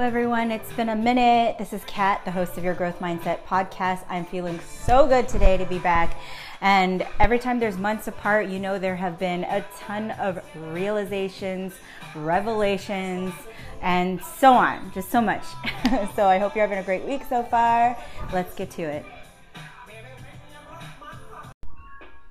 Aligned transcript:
Hello, 0.00 0.08
everyone. 0.08 0.50
It's 0.50 0.72
been 0.72 0.88
a 0.88 0.96
minute. 0.96 1.58
This 1.58 1.74
is 1.74 1.84
Kat, 1.84 2.24
the 2.24 2.30
host 2.30 2.56
of 2.56 2.64
your 2.64 2.72
Growth 2.72 3.00
Mindset 3.00 3.44
podcast. 3.44 4.02
I'm 4.08 4.24
feeling 4.24 4.58
so 4.60 5.06
good 5.06 5.28
today 5.28 5.58
to 5.58 5.66
be 5.66 5.78
back. 5.78 6.16
And 6.62 7.06
every 7.18 7.38
time 7.38 7.60
there's 7.60 7.76
months 7.76 8.08
apart, 8.08 8.48
you 8.48 8.58
know 8.58 8.78
there 8.78 8.96
have 8.96 9.18
been 9.18 9.44
a 9.44 9.62
ton 9.78 10.12
of 10.12 10.42
realizations, 10.72 11.74
revelations, 12.14 13.34
and 13.82 14.22
so 14.24 14.54
on. 14.54 14.90
Just 14.94 15.10
so 15.10 15.20
much. 15.20 15.44
so 16.16 16.24
I 16.24 16.38
hope 16.38 16.56
you're 16.56 16.66
having 16.66 16.78
a 16.78 16.82
great 16.82 17.04
week 17.04 17.20
so 17.28 17.42
far. 17.42 17.94
Let's 18.32 18.54
get 18.54 18.70
to 18.70 18.82
it. 18.84 19.04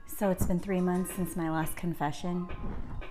So 0.08 0.32
it's 0.32 0.48
been 0.48 0.60
three 0.60 0.82
months 0.82 1.14
since 1.16 1.36
my 1.36 1.52
last 1.52 1.76
confession. 1.76 2.48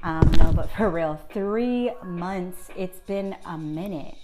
Um, 0.03 0.31
no, 0.39 0.53
but 0.53 0.71
for 0.71 0.91
real, 0.91 1.17
three 1.33 1.93
months. 2.05 2.71
It's 2.77 3.01
been 3.01 3.37
a 3.47 3.57
minute. 3.57 4.17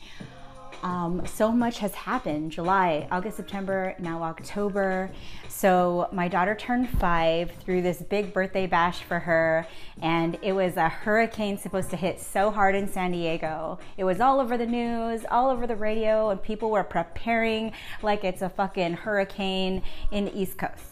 Um, 0.85 1.23
so 1.25 1.51
much 1.51 1.79
has 1.79 1.95
happened 1.95 2.53
July, 2.53 3.09
August, 3.11 3.39
September, 3.39 3.95
now 3.99 4.23
October. 4.23 5.11
So, 5.49 6.11
my 6.13 6.29
daughter 6.29 6.55
turned 6.55 6.91
five 7.01 7.53
through 7.65 7.81
this 7.81 8.03
big 8.03 8.35
birthday 8.35 8.67
bash 8.67 9.01
for 9.01 9.19
her, 9.19 9.67
and 10.03 10.37
it 10.43 10.53
was 10.53 10.77
a 10.77 10.91
hurricane 10.91 11.57
supposed 11.57 11.89
to 11.91 11.97
hit 11.97 12.21
so 12.21 12.51
hard 12.51 12.75
in 12.75 12.87
San 12.87 13.13
Diego. 13.13 13.79
It 13.97 14.05
was 14.05 14.21
all 14.21 14.41
over 14.41 14.59
the 14.59 14.67
news, 14.67 15.23
all 15.31 15.49
over 15.49 15.67
the 15.67 15.75
radio, 15.75 16.29
and 16.29 16.43
people 16.43 16.71
were 16.71 16.85
preparing 16.85 17.73
like 18.03 18.23
it's 18.23 18.43
a 18.43 18.51
fucking 18.51 18.93
hurricane 18.93 19.83
in 20.13 20.27
the 20.27 20.39
East 20.39 20.59
Coast. 20.59 20.85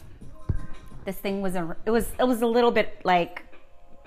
This 1.04 1.16
thing 1.16 1.42
was 1.42 1.54
a, 1.54 1.76
it 1.84 1.90
was, 1.90 2.10
it 2.18 2.24
was 2.24 2.40
a 2.40 2.46
little 2.46 2.70
bit 2.70 3.02
like 3.04 3.44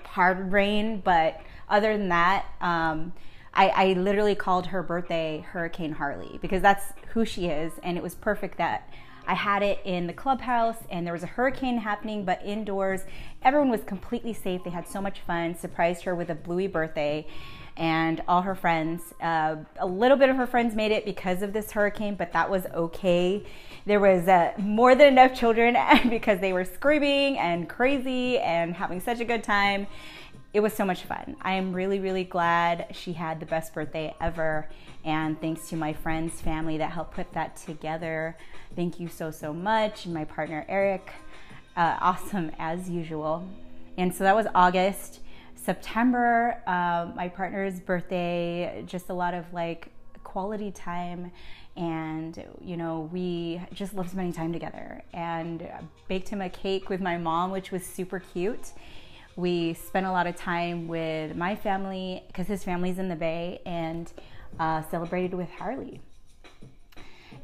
hard 0.02 0.50
rain, 0.50 1.00
but 1.04 1.40
other 1.68 1.96
than 1.96 2.08
that, 2.08 2.44
um, 2.60 3.12
I, 3.56 3.68
I 3.68 3.92
literally 3.94 4.34
called 4.34 4.66
her 4.66 4.82
birthday 4.82 5.44
Hurricane 5.48 5.92
Harley 5.92 6.38
because 6.42 6.62
that's 6.62 6.92
who 7.14 7.24
she 7.24 7.46
is, 7.46 7.72
and 7.82 7.96
it 7.96 8.02
was 8.02 8.14
perfect 8.14 8.58
that 8.58 8.88
I 9.26 9.34
had 9.34 9.62
it 9.62 9.80
in 9.84 10.06
the 10.06 10.12
clubhouse 10.12 10.76
and 10.88 11.04
there 11.04 11.12
was 11.12 11.24
a 11.24 11.26
hurricane 11.26 11.78
happening, 11.78 12.24
but 12.24 12.40
indoors. 12.44 13.00
Everyone 13.42 13.70
was 13.70 13.82
completely 13.82 14.32
safe. 14.32 14.62
They 14.62 14.70
had 14.70 14.86
so 14.86 15.00
much 15.00 15.20
fun. 15.20 15.56
Surprised 15.56 16.04
her 16.04 16.14
with 16.14 16.30
a 16.30 16.34
bluey 16.34 16.68
birthday 16.68 17.26
and 17.76 18.22
all 18.28 18.42
her 18.42 18.54
friends. 18.54 19.02
Uh, 19.20 19.56
a 19.78 19.86
little 19.86 20.16
bit 20.16 20.30
of 20.30 20.36
her 20.36 20.46
friends 20.46 20.74
made 20.74 20.92
it 20.92 21.04
because 21.04 21.42
of 21.42 21.52
this 21.52 21.72
hurricane, 21.72 22.14
but 22.14 22.32
that 22.32 22.48
was 22.48 22.66
okay. 22.66 23.44
There 23.84 24.00
was 24.00 24.28
uh, 24.28 24.52
more 24.58 24.94
than 24.94 25.08
enough 25.08 25.34
children 25.34 25.76
because 26.08 26.40
they 26.40 26.52
were 26.52 26.64
screaming 26.64 27.36
and 27.38 27.68
crazy 27.68 28.38
and 28.38 28.74
having 28.74 29.00
such 29.00 29.20
a 29.20 29.24
good 29.24 29.42
time 29.42 29.88
it 30.52 30.60
was 30.60 30.72
so 30.72 30.84
much 30.84 31.02
fun. 31.02 31.36
I 31.42 31.54
am 31.54 31.72
really, 31.72 32.00
really 32.00 32.24
glad 32.24 32.86
she 32.92 33.12
had 33.12 33.40
the 33.40 33.46
best 33.46 33.74
birthday 33.74 34.14
ever. 34.20 34.68
And 35.04 35.40
thanks 35.40 35.68
to 35.68 35.76
my 35.76 35.92
friends, 35.92 36.40
family 36.40 36.78
that 36.78 36.90
helped 36.90 37.14
put 37.14 37.32
that 37.32 37.56
together. 37.56 38.36
Thank 38.74 38.98
you 38.98 39.08
so, 39.08 39.30
so 39.30 39.52
much. 39.52 40.06
My 40.06 40.24
partner, 40.24 40.64
Eric, 40.68 41.12
uh, 41.76 41.98
awesome 42.00 42.50
as 42.58 42.88
usual. 42.88 43.48
And 43.98 44.14
so 44.14 44.24
that 44.24 44.34
was 44.34 44.46
August. 44.54 45.20
September, 45.54 46.62
uh, 46.66 47.10
my 47.14 47.28
partner's 47.28 47.80
birthday, 47.80 48.84
just 48.86 49.08
a 49.08 49.14
lot 49.14 49.34
of 49.34 49.52
like 49.52 49.90
quality 50.22 50.70
time 50.70 51.30
and 51.76 52.42
you 52.60 52.76
know 52.76 53.08
we 53.12 53.60
just 53.72 53.94
love 53.94 54.08
spending 54.10 54.32
time 54.32 54.52
together 54.52 55.02
and 55.12 55.68
baked 56.08 56.28
him 56.28 56.40
a 56.40 56.48
cake 56.48 56.88
with 56.88 57.00
my 57.00 57.16
mom 57.16 57.50
which 57.50 57.70
was 57.70 57.84
super 57.84 58.18
cute 58.18 58.72
we 59.36 59.74
spent 59.74 60.06
a 60.06 60.12
lot 60.12 60.26
of 60.26 60.34
time 60.34 60.88
with 60.88 61.36
my 61.36 61.54
family 61.54 62.24
because 62.26 62.46
his 62.46 62.64
family's 62.64 62.98
in 62.98 63.08
the 63.08 63.16
Bay 63.16 63.60
and 63.66 64.10
uh, 64.58 64.82
celebrated 64.90 65.34
with 65.34 65.50
Harley. 65.50 66.00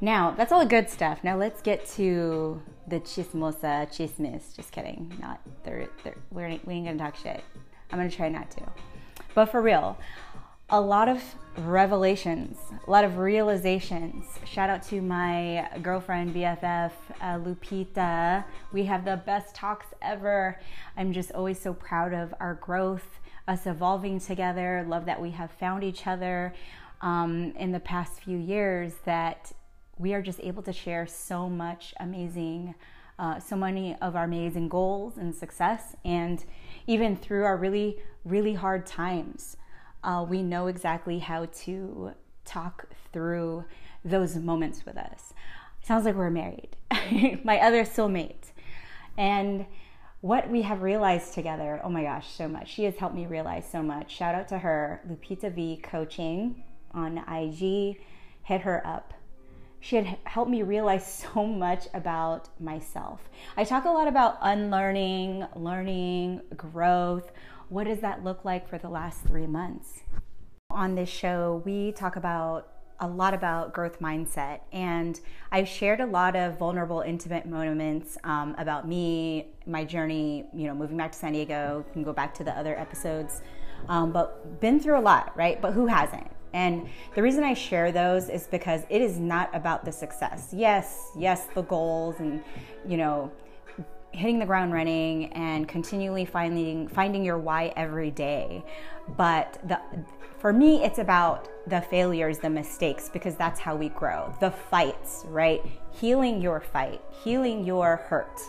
Now, 0.01 0.33
that's 0.33 0.51
all 0.51 0.59
the 0.59 0.67
good 0.67 0.91
stuff. 0.91 1.23
Now, 1.23 1.37
let's 1.37 1.63
get 1.63 1.87
to 1.91 2.61
the 2.89 2.99
chismosa 3.01 3.87
chismis. 3.89 4.57
Just 4.57 4.73
kidding. 4.73 5.13
Not, 5.21 5.41
they're, 5.63 5.89
they're, 6.03 6.17
we 6.33 6.43
ain't 6.43 6.65
gonna 6.67 6.97
talk 6.97 7.15
shit. 7.15 7.45
I'm 7.93 7.99
gonna 7.99 8.11
try 8.11 8.29
not 8.29 8.51
to. 8.53 8.63
But 9.35 9.47
for 9.47 9.63
real, 9.63 9.97
a 10.73 10.81
lot 10.81 11.07
of 11.07 11.23
revelations, 11.59 12.57
a 12.87 12.91
lot 12.91 13.05
of 13.05 13.19
realizations. 13.19 14.25
Shout 14.47 14.71
out 14.71 14.83
to 14.85 15.03
my 15.03 15.69
girlfriend, 15.83 16.35
BFF, 16.35 16.93
uh, 17.21 17.39
Lupita. 17.39 18.43
We 18.73 18.85
have 18.87 19.05
the 19.05 19.19
best 19.27 19.55
talks 19.55 19.89
ever. 20.01 20.59
I'm 20.97 21.13
just 21.13 21.31
always 21.33 21.61
so 21.61 21.75
proud 21.75 22.15
of 22.15 22.33
our 22.41 22.55
growth, 22.55 23.05
us 23.47 23.67
evolving 23.67 24.19
together. 24.19 24.83
Love 24.89 25.05
that 25.05 25.21
we 25.21 25.33
have 25.33 25.51
found 25.51 25.85
each 25.85 26.07
other 26.07 26.55
um, 27.03 27.53
in 27.59 27.71
the 27.71 27.81
past 27.81 28.23
few 28.23 28.39
years, 28.39 28.95
that 29.05 29.53
we 29.99 30.15
are 30.15 30.23
just 30.23 30.41
able 30.41 30.63
to 30.63 30.73
share 30.73 31.07
so 31.07 31.51
much 31.51 31.93
amazing. 32.01 32.75
Uh, 33.19 33.39
so 33.39 33.57
many 33.57 33.95
of 34.01 34.17
our 34.17 34.25
amazing 34.25 34.71
goals 34.71 35.19
and 35.19 35.35
success, 35.35 35.97
and 36.03 36.47
even 36.87 37.15
through 37.15 37.45
our 37.45 37.59
really, 37.59 37.99
really 38.25 38.55
hard 38.55 38.87
times 38.87 39.59
uh, 40.05 40.25
we 40.29 40.43
know 40.43 40.67
exactly 40.67 41.19
how 41.19 41.47
to 41.47 42.13
talk 42.45 42.89
through 43.13 43.65
those 44.05 44.37
moments 44.37 44.85
with 44.85 44.97
us. 44.97 45.33
Sounds 45.83 46.05
like 46.05 46.15
we're 46.15 46.31
married, 46.31 46.77
my 47.45 47.59
other 47.59 47.85
soulmate. 47.85 48.53
And 49.17 49.67
what 50.21 50.49
we 50.49 50.63
have 50.63 50.83
realized 50.83 51.35
together, 51.35 51.81
oh 51.83 51.89
my 51.89 52.05
gosh, 52.05 52.29
so 52.33 52.47
much. 52.47 52.73
She 52.73 52.85
has 52.85 52.97
helped 52.97 53.15
me 53.15 53.27
realize 53.27 53.69
so 53.71 53.83
much. 53.83 54.15
Shout 54.15 54.35
out 54.35 54.49
to 54.49 54.59
her, 54.59 55.01
Lupita 55.09 55.53
V 55.53 55.81
Coaching 55.83 56.63
on 56.93 57.19
IG. 57.19 58.01
Hit 58.45 58.61
her 58.63 58.87
up. 58.87 59.15
She 59.83 59.97
had 59.97 60.17
helped 60.25 60.51
me 60.51 60.63
realize 60.63 61.07
so 61.35 61.45
much 61.45 61.89
about 61.93 62.49
myself. 62.61 63.29
I 63.57 63.65
talk 63.65 63.85
a 63.85 63.91
lot 63.91 64.09
about 64.09 64.39
unlearning, 64.41 65.47
learning, 65.55 66.41
growth, 66.57 67.33
what 67.73 67.85
does 67.85 68.01
that 68.01 68.23
look 68.23 68.45
like 68.45 68.69
for 68.69 68.77
the 68.77 68.91
last 68.91 69.23
three 69.23 69.47
months? 69.47 70.03
On 70.71 70.95
this 70.95 71.09
show, 71.09 71.63
we 71.65 71.93
talk 71.93 72.17
about 72.17 72.69
a 73.01 73.07
lot 73.09 73.33
about 73.33 73.73
growth 73.73 73.99
mindset, 73.99 74.61
and 74.75 75.19
I've 75.51 75.67
shared 75.67 76.01
a 76.01 76.05
lot 76.05 76.37
of 76.37 76.59
vulnerable, 76.59 77.01
intimate 77.01 77.47
moments 77.47 78.19
um, 78.25 78.55
about 78.59 78.87
me, 78.87 79.55
my 79.67 79.87
journey, 79.87 80.45
you 80.53 80.67
know, 80.67 80.75
moving 80.75 80.99
back 80.99 81.13
to 81.13 81.19
San 81.19 81.33
Diego. 81.33 81.83
You 81.89 81.93
can 81.95 82.03
go 82.03 82.13
back 82.13 82.35
to 82.35 82.45
the 82.45 82.53
other 82.53 82.79
episodes, 82.79 83.41
um, 83.89 84.13
but 84.13 84.61
been 84.61 84.79
through 84.79 84.99
a 84.99 85.01
lot, 85.01 85.35
right? 85.35 85.59
But 85.59 85.73
who 85.73 85.87
hasn't? 85.87 86.31
And 86.53 86.89
the 87.15 87.23
reason 87.23 87.45
I 87.45 87.55
share 87.55 87.93
those 87.93 88.29
is 88.29 88.47
because 88.47 88.83
it 88.89 89.01
is 89.01 89.19
not 89.19 89.55
about 89.55 89.85
the 89.85 89.93
success. 89.93 90.49
Yes, 90.53 91.11
yes, 91.17 91.47
the 91.55 91.63
goals 91.63 92.17
and, 92.19 92.43
you 92.87 92.97
know, 92.97 93.33
hitting 94.13 94.39
the 94.39 94.47
ground 94.47 94.73
running 94.73 95.33
and 95.33 95.67
continually 95.67 96.25
finding 96.25 96.87
finding 96.89 97.25
your 97.25 97.39
why 97.39 97.73
every 97.77 98.11
day. 98.11 98.63
But 99.17 99.59
the 99.67 99.81
for 100.39 100.53
me 100.53 100.85
it's 100.85 100.99
about 100.99 101.49
the 101.67 101.81
failures 101.81 102.39
the 102.39 102.51
mistakes 102.51 103.09
because 103.09 103.37
that's 103.37 103.59
how 103.59 103.75
we 103.75 103.89
grow. 103.89 104.35
The 104.41 104.51
fights 104.51 105.25
right? 105.29 105.63
Healing 105.93 106.43
your 106.43 106.61
fight 106.61 107.01
healing 107.25 107.65
your 107.65 107.97
hurt 107.97 108.41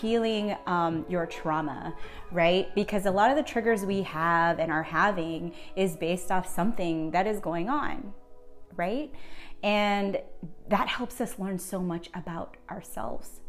healing 0.00 0.56
um, 0.66 1.04
your 1.08 1.26
trauma 1.26 1.94
right 2.30 2.74
because 2.74 3.06
a 3.06 3.10
lot 3.10 3.30
of 3.30 3.36
the 3.36 3.42
triggers 3.42 3.84
we 3.84 4.02
have 4.02 4.58
and 4.58 4.72
are 4.72 4.82
having 4.82 5.54
is 5.76 5.96
based 5.96 6.30
off 6.30 6.48
something 6.48 7.10
that 7.10 7.26
is 7.26 7.38
going 7.40 7.68
on 7.68 8.12
right 8.76 9.12
and 9.62 10.18
that 10.68 10.88
helps 10.88 11.20
us 11.20 11.38
learn 11.38 11.58
so 11.58 11.78
much 11.80 12.08
about 12.14 12.56
ourselves 12.70 13.40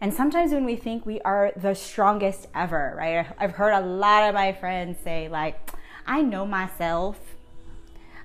and 0.00 0.14
sometimes 0.14 0.52
when 0.52 0.64
we 0.64 0.76
think 0.76 1.04
we 1.04 1.20
are 1.22 1.52
the 1.56 1.74
strongest 1.74 2.46
ever, 2.54 2.94
right? 2.96 3.26
I've 3.36 3.52
heard 3.52 3.72
a 3.72 3.80
lot 3.80 4.28
of 4.28 4.34
my 4.34 4.52
friends 4.52 4.98
say, 5.02 5.28
like, 5.28 5.72
I 6.06 6.22
know 6.22 6.46
myself. 6.46 7.18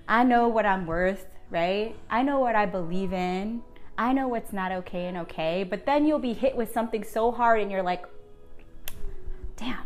I 0.08 0.24
know 0.24 0.48
what 0.48 0.66
I'm 0.66 0.86
worth, 0.86 1.26
right? 1.50 1.96
I 2.10 2.22
know 2.22 2.40
what 2.40 2.56
I 2.56 2.68
believe 2.68 3.12
in. 3.12 3.64
I 3.98 4.14
know 4.14 4.28
what's 4.28 4.54
not 4.54 4.72
okay 4.72 5.08
and 5.08 5.18
okay. 5.18 5.64
But 5.64 5.86
then 5.86 6.06
you'll 6.06 6.20
be 6.20 6.34
hit 6.34 6.56
with 6.56 6.74
something 6.74 7.04
so 7.04 7.32
hard 7.32 7.62
and 7.62 7.72
you're 7.72 7.84
like, 7.84 8.06
damn, 9.56 9.84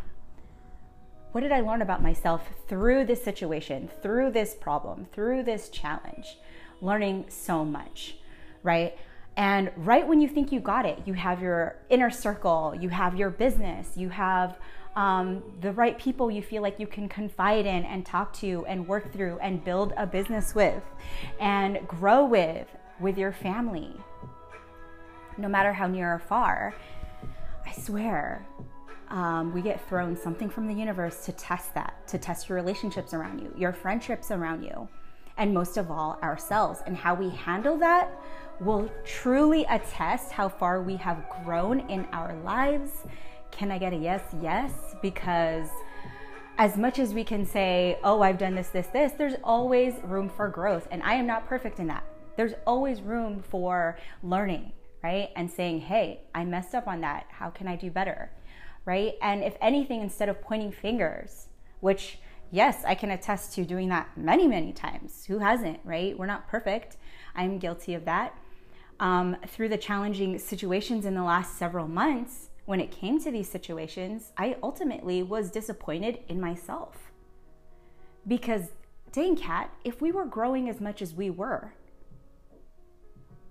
what 1.31 1.41
did 1.41 1.51
I 1.51 1.61
learn 1.61 1.81
about 1.81 2.01
myself 2.01 2.49
through 2.67 3.05
this 3.05 3.23
situation, 3.23 3.89
through 4.01 4.31
this 4.31 4.55
problem, 4.55 5.07
through 5.11 5.43
this 5.43 5.69
challenge? 5.69 6.37
Learning 6.81 7.25
so 7.27 7.65
much, 7.65 8.17
right? 8.63 8.97
And 9.35 9.71
right 9.77 10.07
when 10.07 10.19
you 10.19 10.27
think 10.27 10.51
you 10.51 10.59
got 10.59 10.85
it, 10.85 10.99
you 11.05 11.13
have 11.13 11.41
your 11.41 11.75
inner 11.89 12.09
circle, 12.09 12.75
you 12.79 12.89
have 12.89 13.15
your 13.15 13.29
business, 13.29 13.95
you 13.95 14.09
have 14.09 14.57
um, 14.95 15.43
the 15.61 15.71
right 15.73 15.95
people 15.99 16.31
you 16.31 16.41
feel 16.41 16.63
like 16.63 16.79
you 16.79 16.87
can 16.87 17.07
confide 17.07 17.67
in 17.67 17.85
and 17.85 18.03
talk 18.03 18.33
to 18.33 18.65
and 18.67 18.87
work 18.87 19.13
through 19.13 19.37
and 19.39 19.63
build 19.63 19.93
a 19.95 20.07
business 20.07 20.55
with 20.55 20.81
and 21.39 21.87
grow 21.87 22.25
with, 22.25 22.67
with 22.99 23.17
your 23.17 23.31
family, 23.31 23.93
no 25.37 25.47
matter 25.47 25.73
how 25.73 25.87
near 25.87 26.13
or 26.13 26.19
far. 26.19 26.73
I 27.65 27.71
swear, 27.73 28.45
um, 29.09 29.53
we 29.53 29.61
get 29.61 29.87
thrown 29.87 30.15
something 30.17 30.49
from 30.49 30.67
the 30.67 30.73
universe 30.73 31.25
to 31.25 31.31
test 31.31 31.73
that, 31.75 32.07
to 32.07 32.17
test 32.17 32.49
your 32.49 32.57
relationships 32.57 33.13
around 33.13 33.39
you, 33.39 33.53
your 33.57 33.73
friendships 33.73 34.31
around 34.31 34.63
you. 34.63 34.87
and 35.37 35.53
most 35.53 35.77
of 35.77 35.91
all, 35.91 36.17
ourselves. 36.23 36.81
And 36.85 36.97
how 36.97 37.13
we 37.13 37.29
handle 37.29 37.77
that 37.77 38.11
will 38.59 38.89
truly 39.05 39.65
attest 39.69 40.31
how 40.31 40.49
far 40.49 40.81
we 40.81 40.95
have 40.97 41.23
grown 41.43 41.81
in 41.89 42.05
our 42.11 42.35
lives. 42.43 42.89
Can 43.51 43.71
I 43.71 43.77
get 43.77 43.93
a 43.93 43.95
yes? 43.95 44.21
Yes, 44.41 44.71
because 45.01 45.69
as 46.57 46.75
much 46.75 46.97
as 46.97 47.13
we 47.13 47.23
can 47.23 47.45
say, 47.45 47.99
oh, 48.03 48.21
I've 48.21 48.39
done 48.39 48.55
this, 48.55 48.69
this, 48.69 48.87
this, 48.87 49.11
there's 49.13 49.35
always 49.43 49.93
room 50.03 50.27
for 50.27 50.49
growth. 50.49 50.87
And 50.89 51.03
I 51.03 51.13
am 51.13 51.27
not 51.27 51.47
perfect 51.47 51.79
in 51.79 51.87
that. 51.87 52.03
There's 52.37 52.53
always 52.65 53.01
room 53.01 53.43
for 53.49 53.97
learning, 54.23 54.71
right? 55.03 55.31
And 55.35 55.51
saying, 55.51 55.81
hey, 55.81 56.21
I 56.33 56.45
messed 56.45 56.73
up 56.73 56.87
on 56.87 57.01
that. 57.01 57.25
How 57.29 57.49
can 57.49 57.67
I 57.67 57.75
do 57.75 57.91
better? 57.91 58.31
Right? 58.85 59.15
And 59.21 59.43
if 59.43 59.57
anything, 59.59 60.01
instead 60.01 60.29
of 60.29 60.39
pointing 60.39 60.71
fingers, 60.71 61.49
which, 61.81 62.19
yes, 62.51 62.83
I 62.85 62.95
can 62.95 63.11
attest 63.11 63.53
to 63.55 63.65
doing 63.65 63.89
that 63.89 64.15
many, 64.15 64.47
many 64.47 64.71
times. 64.71 65.25
Who 65.25 65.39
hasn't, 65.39 65.79
right? 65.83 66.17
We're 66.17 66.27
not 66.27 66.47
perfect. 66.47 66.95
I'm 67.35 67.57
guilty 67.57 67.95
of 67.95 68.05
that. 68.05 68.37
Um, 68.99 69.35
through 69.47 69.69
the 69.69 69.77
challenging 69.77 70.39
situations 70.39 71.05
in 71.05 71.15
the 71.15 71.23
last 71.23 71.57
several 71.57 71.87
months, 71.87 72.49
when 72.65 72.79
it 72.79 72.91
came 72.91 73.19
to 73.21 73.31
these 73.31 73.49
situations, 73.49 74.31
I 74.37 74.57
ultimately 74.61 75.23
was 75.23 75.51
disappointed 75.51 76.19
in 76.27 76.39
myself. 76.39 77.11
Because, 78.27 78.71
dang, 79.11 79.37
Kat, 79.37 79.73
if 79.83 80.01
we 80.01 80.11
were 80.11 80.25
growing 80.25 80.67
as 80.67 80.81
much 80.81 81.01
as 81.01 81.13
we 81.13 81.29
were, 81.29 81.73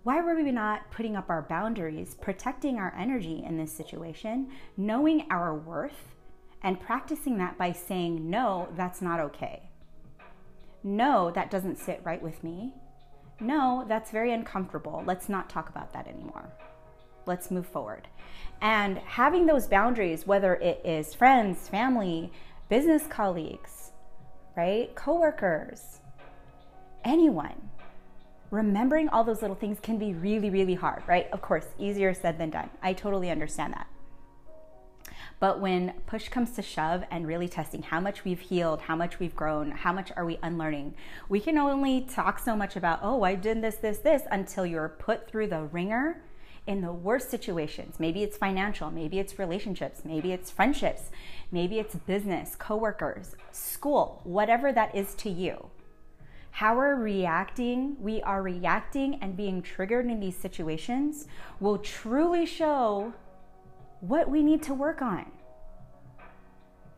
why 0.06 0.20
were 0.20 0.36
we 0.36 0.52
not 0.52 0.88
putting 0.92 1.16
up 1.16 1.28
our 1.28 1.42
boundaries, 1.42 2.14
protecting 2.20 2.78
our 2.78 2.94
energy 2.96 3.42
in 3.44 3.56
this 3.56 3.72
situation, 3.72 4.48
knowing 4.76 5.26
our 5.30 5.52
worth, 5.52 6.14
and 6.62 6.80
practicing 6.80 7.38
that 7.38 7.58
by 7.58 7.72
saying, 7.72 8.30
no, 8.30 8.68
that's 8.76 9.02
not 9.02 9.18
okay. 9.18 9.68
No, 10.84 11.32
that 11.32 11.50
doesn't 11.50 11.78
sit 11.78 12.00
right 12.04 12.22
with 12.22 12.44
me. 12.44 12.72
No, 13.40 13.84
that's 13.88 14.12
very 14.12 14.32
uncomfortable. 14.32 15.02
Let's 15.04 15.28
not 15.28 15.50
talk 15.50 15.68
about 15.68 15.92
that 15.92 16.06
anymore 16.06 16.52
let's 17.26 17.50
move 17.50 17.66
forward. 17.66 18.08
And 18.60 18.98
having 18.98 19.46
those 19.46 19.66
boundaries, 19.66 20.26
whether 20.26 20.54
it 20.54 20.80
is 20.84 21.14
friends, 21.14 21.68
family, 21.68 22.32
business 22.68 23.06
colleagues, 23.08 23.90
right, 24.56 24.94
coworkers, 24.94 26.00
anyone, 27.04 27.68
remembering 28.50 29.08
all 29.08 29.25
those 29.25 29.43
little 29.43 29.56
things 29.56 29.78
can 29.81 29.98
be 29.98 30.12
really, 30.12 30.50
really 30.50 30.75
hard, 30.75 31.02
right? 31.06 31.28
Of 31.32 31.43
course, 31.43 31.66
easier 31.78 32.14
said 32.14 32.38
than 32.38 32.50
done. 32.50 32.70
I 32.82 32.93
totally 32.93 33.31
understand 33.31 33.75
that. 33.75 33.87
But 35.38 35.60
when 35.60 35.93
push 36.06 36.28
comes 36.28 36.52
to 36.52 36.62
shove 36.62 37.04
and 37.10 37.26
really 37.26 37.48
testing 37.48 37.82
how 37.82 38.00
much 38.00 38.25
we've 38.25 38.40
healed, 38.40 38.82
how 38.82 38.96
much 38.96 39.19
we've 39.19 39.37
grown, 39.37 39.70
how 39.70 39.93
much 39.93 40.10
are 40.16 40.25
we 40.25 40.38
unlearning, 40.43 40.94
we 41.28 41.40
can 41.40 41.58
only 41.58 42.00
talk 42.02 42.38
so 42.38 42.56
much 42.56 42.75
about, 42.75 43.00
oh, 43.02 43.22
I 43.22 43.34
did 43.34 43.60
this, 43.60 43.76
this, 43.76 43.98
this, 43.98 44.22
until 44.31 44.64
you're 44.64 44.88
put 44.88 45.28
through 45.28 45.49
the 45.49 45.64
ringer 45.64 46.22
in 46.66 46.81
the 46.81 46.92
worst 46.92 47.31
situations. 47.31 48.00
Maybe 48.00 48.22
it's 48.22 48.37
financial, 48.37 48.90
maybe 48.90 49.19
it's 49.19 49.38
relationships, 49.38 50.02
maybe 50.04 50.32
it's 50.32 50.50
friendships, 50.50 51.10
maybe 51.52 51.78
it's 51.78 51.94
business, 51.94 52.56
coworkers, 52.56 53.37
school, 53.52 54.20
whatever 54.25 54.72
that 54.72 54.94
is 54.94 55.14
to 55.16 55.31
you. 55.31 55.70
How 56.56 56.74
we're 56.74 56.94
reacting, 56.94 57.98
we 58.00 58.22
are 58.22 58.40
reacting 58.40 59.18
and 59.20 59.36
being 59.36 59.60
triggered 59.60 60.06
in 60.06 60.20
these 60.20 60.38
situations 60.38 61.28
will 61.60 61.76
truly 61.76 62.46
show 62.46 63.12
what 64.00 64.30
we 64.30 64.42
need 64.42 64.62
to 64.62 64.72
work 64.72 65.02
on. 65.02 65.30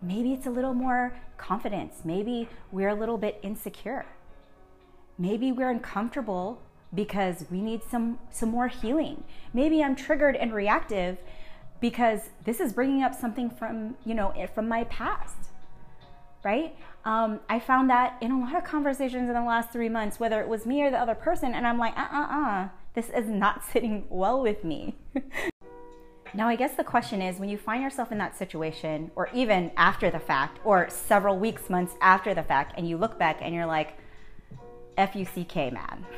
Maybe 0.00 0.32
it's 0.32 0.46
a 0.46 0.50
little 0.50 0.74
more 0.74 1.18
confidence. 1.38 2.02
Maybe 2.04 2.48
we're 2.70 2.90
a 2.90 2.94
little 2.94 3.18
bit 3.18 3.40
insecure. 3.42 4.06
Maybe 5.18 5.50
we're 5.50 5.70
uncomfortable 5.70 6.62
because 6.94 7.44
we 7.50 7.60
need 7.60 7.82
some 7.82 8.20
some 8.30 8.50
more 8.50 8.68
healing. 8.68 9.24
Maybe 9.52 9.82
I'm 9.82 9.96
triggered 9.96 10.36
and 10.36 10.54
reactive 10.54 11.18
because 11.80 12.30
this 12.44 12.60
is 12.60 12.72
bringing 12.72 13.02
up 13.02 13.12
something 13.12 13.50
from 13.50 13.96
you 14.04 14.14
know 14.14 14.32
from 14.54 14.68
my 14.68 14.84
past, 14.84 15.50
right? 16.44 16.76
Um, 17.08 17.40
I 17.48 17.58
found 17.58 17.88
that 17.88 18.18
in 18.20 18.32
a 18.32 18.38
lot 18.38 18.54
of 18.54 18.64
conversations 18.64 19.30
in 19.30 19.34
the 19.34 19.40
last 19.40 19.72
three 19.72 19.88
months, 19.88 20.20
whether 20.20 20.42
it 20.42 20.46
was 20.46 20.66
me 20.66 20.82
or 20.82 20.90
the 20.90 20.98
other 20.98 21.14
person, 21.14 21.54
and 21.54 21.66
I'm 21.66 21.78
like, 21.78 21.96
uh 21.96 22.06
uh 22.12 22.26
uh, 22.30 22.68
this 22.92 23.08
is 23.08 23.26
not 23.26 23.64
sitting 23.72 24.04
well 24.10 24.42
with 24.42 24.62
me. 24.62 24.94
now, 26.34 26.48
I 26.48 26.54
guess 26.54 26.74
the 26.74 26.84
question 26.84 27.22
is 27.22 27.38
when 27.38 27.48
you 27.48 27.56
find 27.56 27.82
yourself 27.82 28.12
in 28.12 28.18
that 28.18 28.36
situation, 28.36 29.10
or 29.16 29.30
even 29.32 29.70
after 29.74 30.10
the 30.10 30.18
fact, 30.18 30.58
or 30.64 30.90
several 30.90 31.38
weeks, 31.38 31.70
months 31.70 31.94
after 32.02 32.34
the 32.34 32.42
fact, 32.42 32.74
and 32.76 32.86
you 32.86 32.98
look 32.98 33.18
back 33.18 33.38
and 33.40 33.54
you're 33.54 33.64
like, 33.64 33.96
F 34.98 35.16
U 35.16 35.24
C 35.24 35.44
K, 35.44 35.70
man. 35.70 36.04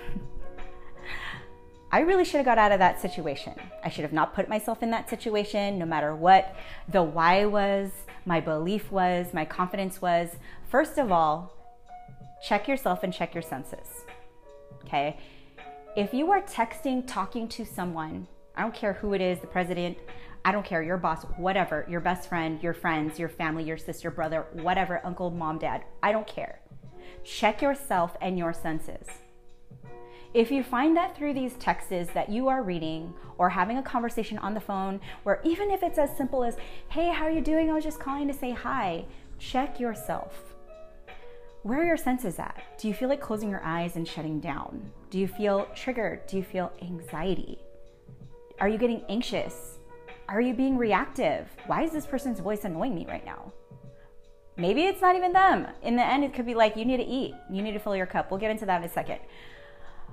I 1.92 2.00
really 2.00 2.24
should 2.24 2.38
have 2.38 2.46
got 2.46 2.58
out 2.58 2.72
of 2.72 2.80
that 2.80 3.00
situation. 3.00 3.54
I 3.84 3.90
should 3.90 4.02
have 4.02 4.12
not 4.12 4.34
put 4.34 4.48
myself 4.48 4.82
in 4.82 4.90
that 4.90 5.08
situation, 5.08 5.78
no 5.78 5.86
matter 5.86 6.16
what 6.16 6.56
the 6.88 7.04
why 7.04 7.44
was, 7.44 7.92
my 8.26 8.40
belief 8.40 8.90
was, 8.90 9.32
my 9.32 9.44
confidence 9.44 10.00
was. 10.00 10.30
First 10.68 10.98
of 10.98 11.10
all, 11.10 11.52
check 12.42 12.68
yourself 12.68 13.02
and 13.02 13.12
check 13.12 13.34
your 13.34 13.42
senses. 13.42 14.04
Okay? 14.84 15.18
If 15.96 16.14
you 16.14 16.30
are 16.30 16.42
texting, 16.42 17.04
talking 17.06 17.48
to 17.48 17.64
someone, 17.64 18.26
I 18.56 18.62
don't 18.62 18.74
care 18.74 18.92
who 18.94 19.14
it 19.14 19.20
is, 19.20 19.40
the 19.40 19.46
president, 19.46 19.98
I 20.44 20.52
don't 20.52 20.64
care, 20.64 20.82
your 20.82 20.96
boss, 20.96 21.24
whatever, 21.36 21.86
your 21.88 22.00
best 22.00 22.28
friend, 22.28 22.62
your 22.62 22.72
friends, 22.72 23.18
your 23.18 23.28
family, 23.28 23.64
your 23.64 23.76
sister, 23.76 24.10
brother, 24.10 24.46
whatever, 24.52 25.00
uncle, 25.04 25.30
mom, 25.30 25.58
dad, 25.58 25.84
I 26.02 26.12
don't 26.12 26.26
care. 26.26 26.60
Check 27.24 27.60
yourself 27.60 28.16
and 28.22 28.38
your 28.38 28.52
senses. 28.52 29.06
If 30.32 30.52
you 30.52 30.62
find 30.62 30.96
that 30.96 31.16
through 31.16 31.34
these 31.34 31.54
texts 31.54 32.12
that 32.14 32.28
you 32.28 32.46
are 32.46 32.62
reading 32.62 33.12
or 33.36 33.48
having 33.48 33.78
a 33.78 33.82
conversation 33.82 34.38
on 34.38 34.54
the 34.54 34.60
phone, 34.60 35.00
where 35.24 35.40
even 35.42 35.72
if 35.72 35.82
it's 35.82 35.98
as 35.98 36.16
simple 36.16 36.44
as, 36.44 36.56
hey, 36.88 37.08
how 37.08 37.24
are 37.24 37.32
you 37.32 37.40
doing? 37.40 37.68
I 37.68 37.74
was 37.74 37.82
just 37.82 37.98
calling 37.98 38.28
to 38.28 38.34
say 38.34 38.52
hi, 38.52 39.06
check 39.40 39.80
yourself. 39.80 40.54
Where 41.62 41.80
are 41.80 41.84
your 41.84 41.96
senses 41.96 42.38
at? 42.38 42.62
Do 42.78 42.86
you 42.86 42.94
feel 42.94 43.08
like 43.08 43.20
closing 43.20 43.50
your 43.50 43.62
eyes 43.64 43.96
and 43.96 44.06
shutting 44.06 44.38
down? 44.38 44.90
Do 45.10 45.18
you 45.18 45.26
feel 45.26 45.66
triggered? 45.74 46.26
Do 46.28 46.36
you 46.36 46.44
feel 46.44 46.72
anxiety? 46.80 47.58
Are 48.60 48.68
you 48.68 48.78
getting 48.78 49.02
anxious? 49.08 49.78
Are 50.28 50.40
you 50.40 50.54
being 50.54 50.78
reactive? 50.78 51.48
Why 51.66 51.82
is 51.82 51.90
this 51.90 52.06
person's 52.06 52.38
voice 52.38 52.64
annoying 52.64 52.94
me 52.94 53.04
right 53.08 53.24
now? 53.26 53.52
Maybe 54.56 54.82
it's 54.84 55.02
not 55.02 55.16
even 55.16 55.32
them. 55.32 55.66
In 55.82 55.96
the 55.96 56.06
end, 56.06 56.22
it 56.22 56.34
could 56.34 56.46
be 56.46 56.54
like, 56.54 56.76
you 56.76 56.84
need 56.84 56.98
to 56.98 57.04
eat, 57.04 57.34
you 57.50 57.62
need 57.62 57.72
to 57.72 57.80
fill 57.80 57.96
your 57.96 58.06
cup. 58.06 58.30
We'll 58.30 58.38
get 58.38 58.52
into 58.52 58.66
that 58.66 58.80
in 58.80 58.88
a 58.88 58.92
second. 58.92 59.18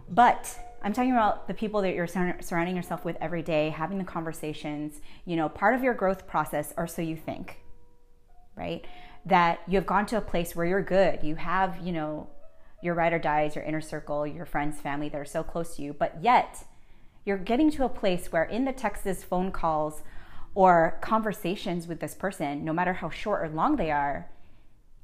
But 0.10 0.58
I'm 0.82 0.94
talking 0.94 1.12
about 1.12 1.48
the 1.48 1.54
people 1.54 1.82
that 1.82 1.96
you're 1.96 2.08
surrounding 2.08 2.76
yourself 2.76 3.04
with 3.04 3.18
every 3.20 3.42
day, 3.42 3.70
having 3.70 3.98
the 3.98 4.04
conversations, 4.04 5.02
you 5.26 5.36
know, 5.36 5.50
part 5.50 5.76
of 5.76 5.84
your 5.84 5.94
growth 5.94 6.28
process, 6.28 6.74
or 6.78 6.88
so 6.88 7.02
you 7.02 7.18
think, 7.18 7.60
right? 8.56 8.86
That 9.26 9.60
you 9.68 9.78
have 9.78 9.86
gone 9.86 10.06
to 10.08 10.18
a 10.18 10.22
place 10.22 10.56
where 10.56 10.66
you're 10.66 10.82
good. 10.82 11.24
You 11.24 11.36
have, 11.36 11.80
you 11.86 11.92
know, 11.92 12.30
your 12.82 12.94
ride 12.94 13.12
or 13.12 13.20
dies, 13.20 13.56
your 13.56 13.66
inner 13.66 13.82
circle, 13.82 14.26
your 14.26 14.46
friends, 14.46 14.80
family 14.80 15.10
that 15.10 15.18
are 15.20 15.26
so 15.26 15.44
close 15.44 15.76
to 15.76 15.82
you, 15.82 15.94
but 15.94 16.22
yet 16.22 16.64
you're 17.26 17.38
getting 17.38 17.72
to 17.72 17.84
a 17.84 17.90
place 17.90 18.32
where 18.32 18.44
in 18.44 18.66
the 18.66 18.72
texts, 18.72 19.24
phone 19.24 19.52
calls, 19.52 20.04
or 20.56 20.98
conversations 21.02 21.88
with 21.88 22.00
this 22.00 22.16
person, 22.16 22.64
no 22.64 22.72
matter 22.72 22.94
how 22.94 23.10
short 23.10 23.44
or 23.44 23.50
long 23.50 23.76
they 23.76 23.92
are, 23.92 24.30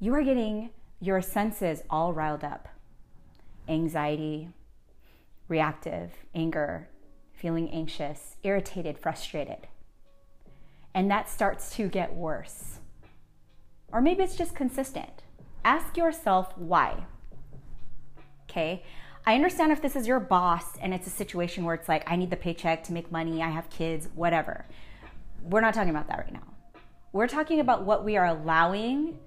you 0.00 0.14
are 0.14 0.22
getting 0.22 0.70
your 1.00 1.20
senses 1.20 1.82
all 1.90 2.12
riled 2.12 2.42
up. 2.42 2.68
Anxiety, 3.68 4.48
reactive, 5.48 6.12
anger, 6.34 6.88
feeling 7.32 7.70
anxious, 7.70 8.36
irritated, 8.42 8.98
frustrated. 8.98 9.68
And 10.94 11.10
that 11.10 11.28
starts 11.28 11.74
to 11.76 11.88
get 11.88 12.14
worse. 12.14 12.78
Or 13.92 14.00
maybe 14.00 14.22
it's 14.22 14.36
just 14.36 14.54
consistent. 14.54 15.22
Ask 15.64 15.96
yourself 15.96 16.56
why. 16.56 17.04
Okay? 18.48 18.82
I 19.26 19.34
understand 19.34 19.72
if 19.72 19.80
this 19.80 19.96
is 19.96 20.06
your 20.06 20.20
boss 20.20 20.76
and 20.80 20.92
it's 20.92 21.06
a 21.06 21.10
situation 21.10 21.64
where 21.64 21.74
it's 21.74 21.88
like, 21.88 22.10
I 22.10 22.16
need 22.16 22.30
the 22.30 22.36
paycheck 22.36 22.84
to 22.84 22.92
make 22.92 23.10
money, 23.10 23.42
I 23.42 23.50
have 23.50 23.70
kids, 23.70 24.08
whatever. 24.14 24.66
We're 25.42 25.60
not 25.60 25.74
talking 25.74 25.90
about 25.90 26.08
that 26.08 26.18
right 26.18 26.32
now. 26.32 26.54
We're 27.12 27.28
talking 27.28 27.60
about 27.60 27.84
what 27.84 28.04
we 28.04 28.16
are 28.16 28.26
allowing 28.26 29.18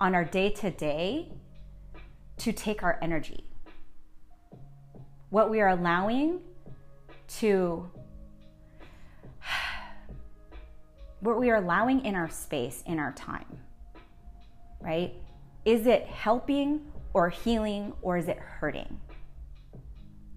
on 0.00 0.14
our 0.14 0.24
day 0.24 0.50
to 0.50 0.70
day 0.70 1.28
to 2.38 2.52
take 2.52 2.82
our 2.82 2.98
energy 3.02 3.49
what 5.30 5.48
we 5.48 5.60
are 5.60 5.68
allowing 5.68 6.40
to 7.38 7.88
what 11.20 11.38
we 11.38 11.50
are 11.50 11.56
allowing 11.56 12.04
in 12.04 12.14
our 12.14 12.28
space, 12.28 12.82
in 12.86 12.98
our 12.98 13.12
time, 13.12 13.58
right? 14.80 15.14
Is 15.64 15.86
it 15.86 16.06
helping 16.06 16.80
or 17.12 17.28
healing 17.30 17.92
or 18.02 18.16
is 18.16 18.28
it 18.28 18.38
hurting? 18.38 19.00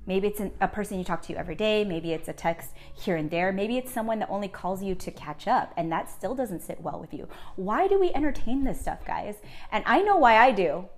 Maybe 0.06 0.28
it's 0.28 0.42
an, 0.42 0.52
a 0.60 0.68
person 0.68 0.98
you 0.98 1.06
talk 1.06 1.22
to 1.24 1.36
every 1.36 1.56
day. 1.56 1.86
Maybe 1.86 2.12
it's 2.12 2.28
a 2.28 2.34
text 2.34 2.72
here 2.94 3.16
and 3.16 3.32
there. 3.32 3.54
Maybe 3.54 3.78
it's 3.78 3.92
someone 3.92 4.20
that 4.20 4.30
only 4.30 4.50
calls 4.50 4.84
you 4.84 4.96
to 4.96 5.12
catch 5.12 5.48
up, 5.48 5.74
and 5.78 5.90
that 5.94 6.12
still 6.12 6.36
doesn't 6.36 6.62
sit 6.62 6.82
well 6.82 7.00
with 7.00 7.14
you. 7.14 7.30
Why 7.56 7.88
do 7.88 7.98
we 7.98 8.12
entertain 8.12 8.66
this 8.66 8.82
stuff, 8.82 9.06
guys? 9.06 9.36
And 9.72 9.82
I 9.88 10.02
know 10.02 10.18
why 10.18 10.36
I 10.36 10.52
do. 10.52 10.90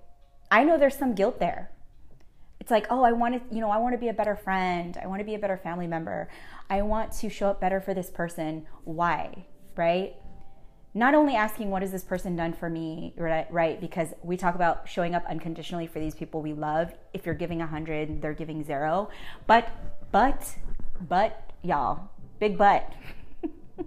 I 0.50 0.64
know 0.64 0.76
there's 0.76 0.98
some 0.98 1.14
guilt 1.14 1.38
there 1.38 1.70
It's 2.66 2.70
like, 2.72 2.88
oh, 2.90 3.04
I 3.04 3.12
want 3.12 3.48
to, 3.48 3.54
you 3.54 3.60
know, 3.60 3.70
I 3.70 3.78
want 3.78 3.94
to 3.94 3.96
be 3.96 4.08
a 4.08 4.12
better 4.12 4.34
friend. 4.34 4.98
I 5.00 5.06
want 5.06 5.20
to 5.20 5.24
be 5.24 5.36
a 5.36 5.38
better 5.38 5.56
family 5.56 5.86
member. 5.86 6.28
I 6.68 6.82
want 6.82 7.12
to 7.20 7.30
show 7.30 7.48
up 7.48 7.60
better 7.60 7.80
for 7.80 7.94
this 7.94 8.10
person. 8.10 8.66
Why? 8.82 9.46
Right? 9.76 10.16
Not 10.92 11.14
only 11.14 11.36
asking, 11.36 11.70
what 11.70 11.82
has 11.82 11.92
this 11.92 12.02
person 12.02 12.34
done 12.34 12.52
for 12.52 12.68
me? 12.68 13.14
Right? 13.16 13.46
right? 13.52 13.80
Because 13.80 14.08
we 14.24 14.36
talk 14.36 14.56
about 14.56 14.88
showing 14.88 15.14
up 15.14 15.24
unconditionally 15.28 15.86
for 15.86 16.00
these 16.00 16.16
people 16.16 16.42
we 16.42 16.54
love. 16.54 16.92
If 17.12 17.24
you're 17.24 17.36
giving 17.36 17.62
a 17.62 17.68
hundred, 17.68 18.20
they're 18.20 18.34
giving 18.34 18.64
zero. 18.64 19.10
But, 19.46 19.70
but, 20.10 20.56
but, 21.08 21.52
y'all, 21.62 22.10
big 22.40 22.58
but. 22.58 22.92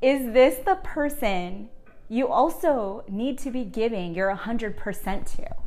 is 0.00 0.32
this 0.32 0.58
the 0.64 0.76
person 0.84 1.68
you 2.08 2.28
also 2.28 3.02
need 3.08 3.38
to 3.38 3.50
be 3.50 3.64
giving 3.64 4.14
your 4.14 4.32
100% 4.36 5.36
to? 5.36 5.57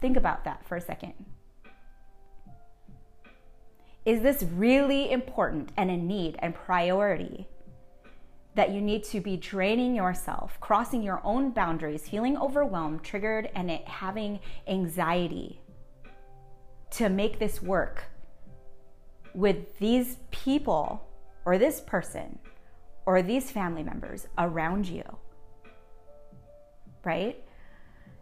Think 0.00 0.16
about 0.16 0.44
that 0.44 0.66
for 0.66 0.76
a 0.76 0.80
second. 0.80 1.14
Is 4.04 4.22
this 4.22 4.44
really 4.44 5.10
important 5.10 5.72
and 5.76 5.90
a 5.90 5.96
need 5.96 6.36
and 6.38 6.54
priority 6.54 7.48
that 8.54 8.70
you 8.70 8.80
need 8.80 9.04
to 9.04 9.20
be 9.20 9.36
draining 9.36 9.94
yourself, 9.94 10.58
crossing 10.60 11.02
your 11.02 11.20
own 11.24 11.50
boundaries, 11.50 12.08
feeling 12.08 12.38
overwhelmed, 12.38 13.02
triggered, 13.02 13.50
and 13.54 13.70
having 13.84 14.40
anxiety 14.66 15.60
to 16.90 17.08
make 17.08 17.38
this 17.38 17.60
work 17.60 18.04
with 19.34 19.78
these 19.78 20.16
people 20.30 21.06
or 21.44 21.58
this 21.58 21.80
person 21.80 22.38
or 23.04 23.22
these 23.22 23.50
family 23.50 23.82
members 23.82 24.26
around 24.38 24.88
you? 24.88 25.04
Right? 27.04 27.45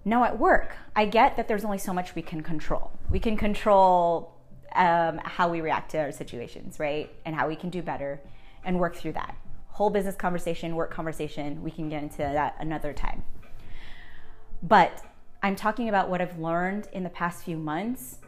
Now, 0.05 0.25
at 0.25 0.39
work, 0.39 0.77
I 0.95 1.07
get 1.07 1.37
that 1.37 1.49
there's 1.49 1.65
only 1.65 1.79
so 1.79 1.93
much 1.93 2.15
we 2.15 2.23
can 2.23 2.43
control. 2.43 2.91
We 3.11 3.19
can 3.19 3.37
control 3.37 4.35
um, 4.75 5.19
how 5.25 5.49
we 5.49 5.61
react 5.61 5.93
to 5.93 5.99
our 5.99 6.13
situations, 6.13 6.79
right? 6.79 7.11
And 7.25 7.35
how 7.35 7.49
we 7.49 7.57
can 7.57 7.71
do 7.71 7.81
better 7.83 8.21
and 8.65 8.79
work 8.79 8.97
through 8.97 9.13
that. 9.13 9.37
Whole 9.69 9.91
business 9.91 10.15
conversation, 10.15 10.77
work 10.77 10.93
conversation, 10.93 11.63
we 11.63 11.71
can 11.71 11.89
get 11.89 12.03
into 12.03 12.19
that 12.19 12.57
another 12.61 12.93
time. 12.93 13.25
But 14.63 15.03
I'm 15.43 15.57
talking 15.57 15.89
about 15.89 16.09
what 16.09 16.21
I've 16.21 16.39
learned 16.39 16.89
in 16.93 17.03
the 17.03 17.11
past 17.11 17.45
few 17.45 17.57
months 17.57 18.19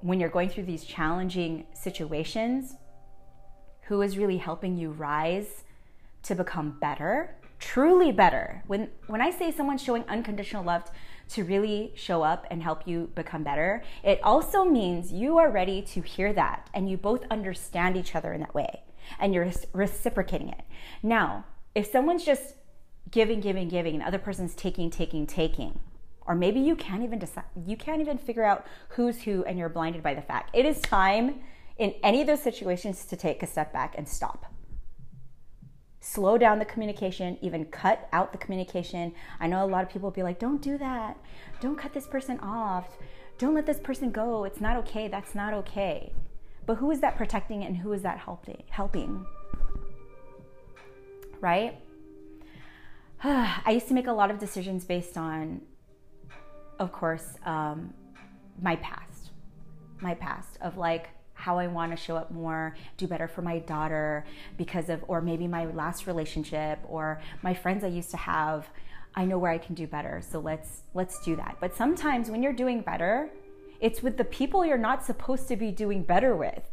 when 0.00 0.20
you're 0.20 0.30
going 0.30 0.48
through 0.48 0.64
these 0.64 0.84
challenging 0.84 1.66
situations. 1.74 2.76
Who 3.82 4.02
is 4.02 4.16
really 4.16 4.38
helping 4.38 4.76
you 4.76 4.90
rise 4.90 5.64
to 6.22 6.34
become 6.34 6.78
better, 6.80 7.36
truly 7.58 8.12
better? 8.12 8.62
When, 8.66 8.88
when 9.08 9.20
I 9.20 9.30
say 9.30 9.50
someone's 9.50 9.82
showing 9.82 10.04
unconditional 10.08 10.64
love, 10.64 10.90
to 11.34 11.44
really 11.44 11.92
show 11.96 12.22
up 12.22 12.46
and 12.50 12.62
help 12.62 12.86
you 12.86 13.10
become 13.14 13.42
better, 13.42 13.82
it 14.02 14.20
also 14.22 14.64
means 14.64 15.12
you 15.12 15.38
are 15.38 15.50
ready 15.50 15.82
to 15.82 16.00
hear 16.00 16.32
that 16.32 16.70
and 16.72 16.88
you 16.88 16.96
both 16.96 17.24
understand 17.30 17.96
each 17.96 18.14
other 18.14 18.32
in 18.32 18.40
that 18.40 18.54
way 18.54 18.82
and 19.18 19.34
you're 19.34 19.50
reciprocating 19.72 20.48
it. 20.48 20.62
Now, 21.02 21.44
if 21.74 21.90
someone's 21.90 22.24
just 22.24 22.54
giving, 23.10 23.40
giving, 23.40 23.68
giving, 23.68 23.94
and 23.94 24.02
the 24.02 24.06
other 24.06 24.18
person's 24.18 24.54
taking, 24.54 24.90
taking, 24.90 25.26
taking, 25.26 25.80
or 26.26 26.34
maybe 26.34 26.60
you 26.60 26.76
can't 26.76 27.02
even 27.02 27.18
decide, 27.18 27.44
you 27.66 27.76
can't 27.76 28.00
even 28.00 28.16
figure 28.16 28.44
out 28.44 28.66
who's 28.90 29.22
who 29.22 29.44
and 29.44 29.58
you're 29.58 29.68
blinded 29.68 30.02
by 30.02 30.14
the 30.14 30.22
fact. 30.22 30.50
It 30.54 30.64
is 30.64 30.80
time 30.80 31.40
in 31.76 31.94
any 32.02 32.20
of 32.20 32.26
those 32.26 32.42
situations 32.42 33.04
to 33.06 33.16
take 33.16 33.42
a 33.42 33.46
step 33.46 33.72
back 33.72 33.94
and 33.98 34.08
stop 34.08 34.53
slow 36.04 36.36
down 36.36 36.58
the 36.58 36.64
communication, 36.66 37.38
even 37.40 37.64
cut 37.64 38.08
out 38.12 38.30
the 38.30 38.38
communication. 38.38 39.14
I 39.40 39.46
know 39.46 39.64
a 39.64 39.66
lot 39.66 39.82
of 39.82 39.88
people 39.88 40.08
will 40.08 40.14
be 40.14 40.22
like, 40.22 40.38
don't 40.38 40.60
do 40.60 40.76
that. 40.76 41.16
Don't 41.60 41.76
cut 41.76 41.94
this 41.94 42.06
person 42.06 42.38
off. 42.40 42.98
Don't 43.38 43.54
let 43.54 43.64
this 43.64 43.80
person 43.80 44.10
go. 44.10 44.44
It's 44.44 44.60
not 44.60 44.76
okay. 44.78 45.08
That's 45.08 45.34
not 45.34 45.54
okay. 45.54 46.12
But 46.66 46.76
who 46.76 46.90
is 46.90 47.00
that 47.00 47.16
protecting 47.16 47.64
and 47.64 47.78
who 47.78 47.92
is 47.92 48.02
that 48.02 48.18
helping? 48.18 48.64
helping? 48.68 49.24
Right? 51.40 51.80
I 53.24 53.70
used 53.72 53.88
to 53.88 53.94
make 53.94 54.06
a 54.06 54.12
lot 54.12 54.30
of 54.30 54.38
decisions 54.38 54.84
based 54.84 55.16
on, 55.16 55.62
of 56.78 56.92
course, 56.92 57.38
um, 57.46 57.94
my 58.60 58.76
past. 58.76 59.30
My 60.02 60.14
past 60.14 60.58
of 60.60 60.76
like, 60.76 61.08
how 61.44 61.58
I 61.58 61.66
want 61.66 61.92
to 61.92 61.96
show 62.02 62.16
up 62.16 62.30
more, 62.30 62.74
do 62.96 63.06
better 63.06 63.28
for 63.28 63.42
my 63.42 63.58
daughter 63.58 64.24
because 64.56 64.88
of, 64.88 65.04
or 65.08 65.20
maybe 65.20 65.46
my 65.46 65.66
last 65.66 66.06
relationship 66.06 66.78
or 66.88 67.20
my 67.42 67.52
friends 67.52 67.84
I 67.84 67.88
used 67.88 68.10
to 68.12 68.16
have. 68.16 68.66
I 69.14 69.26
know 69.26 69.36
where 69.36 69.52
I 69.52 69.58
can 69.58 69.74
do 69.74 69.86
better. 69.86 70.22
So 70.26 70.40
let's 70.40 70.80
let's 70.94 71.22
do 71.22 71.36
that. 71.36 71.58
But 71.60 71.76
sometimes 71.76 72.30
when 72.30 72.42
you're 72.42 72.54
doing 72.64 72.80
better, 72.80 73.28
it's 73.78 74.02
with 74.02 74.16
the 74.16 74.24
people 74.24 74.64
you're 74.64 74.78
not 74.78 75.04
supposed 75.04 75.46
to 75.48 75.56
be 75.56 75.70
doing 75.70 76.02
better 76.02 76.34
with. 76.34 76.66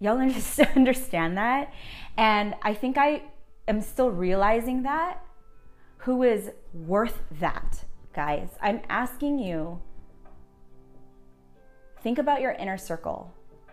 Y'all 0.00 0.18
understand 0.76 1.38
that? 1.38 1.72
And 2.16 2.56
I 2.62 2.74
think 2.74 2.98
I 2.98 3.22
am 3.68 3.80
still 3.80 4.10
realizing 4.10 4.82
that. 4.82 5.24
Who 5.98 6.24
is 6.24 6.50
worth 6.74 7.22
that, 7.40 7.84
guys? 8.12 8.48
I'm 8.60 8.80
asking 8.88 9.38
you 9.38 9.82
Think 12.02 12.18
about 12.18 12.40
your 12.40 12.52
inner 12.52 12.78
circle. 12.78 13.32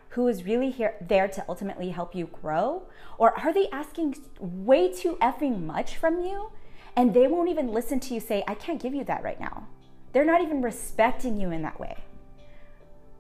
Who 0.09 0.27
is 0.27 0.45
really 0.45 0.71
here 0.71 0.95
there 1.01 1.27
to 1.27 1.45
ultimately 1.49 1.89
help 1.89 2.15
you 2.15 2.27
grow? 2.27 2.83
Or 3.17 3.37
are 3.39 3.53
they 3.53 3.69
asking 3.69 4.15
way 4.39 4.91
too 4.91 5.17
effing 5.21 5.63
much 5.63 5.97
from 5.97 6.21
you? 6.21 6.51
And 6.95 7.13
they 7.13 7.27
won't 7.27 7.49
even 7.49 7.73
listen 7.73 7.99
to 8.01 8.13
you 8.13 8.19
say, 8.19 8.43
I 8.47 8.55
can't 8.55 8.81
give 8.81 8.93
you 8.93 9.03
that 9.03 9.23
right 9.23 9.39
now. 9.39 9.67
They're 10.13 10.25
not 10.25 10.41
even 10.41 10.61
respecting 10.61 11.37
you 11.37 11.51
in 11.51 11.61
that 11.63 11.79
way. 11.79 11.97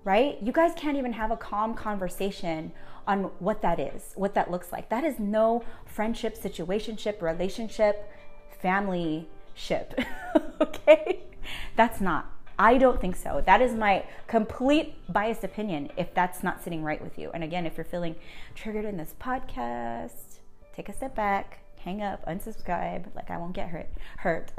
Right? 0.05 0.37
You 0.41 0.51
guys 0.51 0.71
can't 0.77 0.97
even 0.97 1.13
have 1.13 1.31
a 1.31 1.37
calm 1.37 1.73
conversation 1.73 2.71
on 3.07 3.23
what 3.39 3.61
that 3.61 3.79
is, 3.79 4.13
what 4.15 4.33
that 4.35 4.49
looks 4.49 4.71
like. 4.71 4.89
That 4.89 5.03
is 5.03 5.19
no 5.19 5.63
friendship, 5.85 6.37
situationship, 6.37 7.21
relationship, 7.21 8.09
family 8.61 9.27
ship. 9.53 9.99
okay? 10.61 11.23
That's 11.75 11.99
not. 11.99 12.34
I 12.57 12.77
don't 12.77 13.01
think 13.01 13.15
so. 13.15 13.43
That 13.45 13.61
is 13.61 13.73
my 13.73 14.05
complete 14.27 14.95
biased 15.11 15.43
opinion 15.43 15.91
if 15.97 16.13
that's 16.13 16.41
not 16.41 16.63
sitting 16.63 16.83
right 16.83 17.01
with 17.01 17.19
you. 17.19 17.31
And 17.33 17.43
again, 17.43 17.65
if 17.65 17.77
you're 17.77 17.85
feeling 17.85 18.15
triggered 18.53 18.85
in 18.85 18.97
this 18.97 19.13
podcast, 19.19 20.39
take 20.73 20.87
a 20.87 20.93
step 20.93 21.15
back, 21.15 21.59
hang 21.79 22.01
up, 22.01 22.25
unsubscribe. 22.25 23.13
Like 23.15 23.29
I 23.29 23.37
won't 23.37 23.53
get 23.53 23.69
hurt. 23.69 23.89
Hurt. 24.17 24.51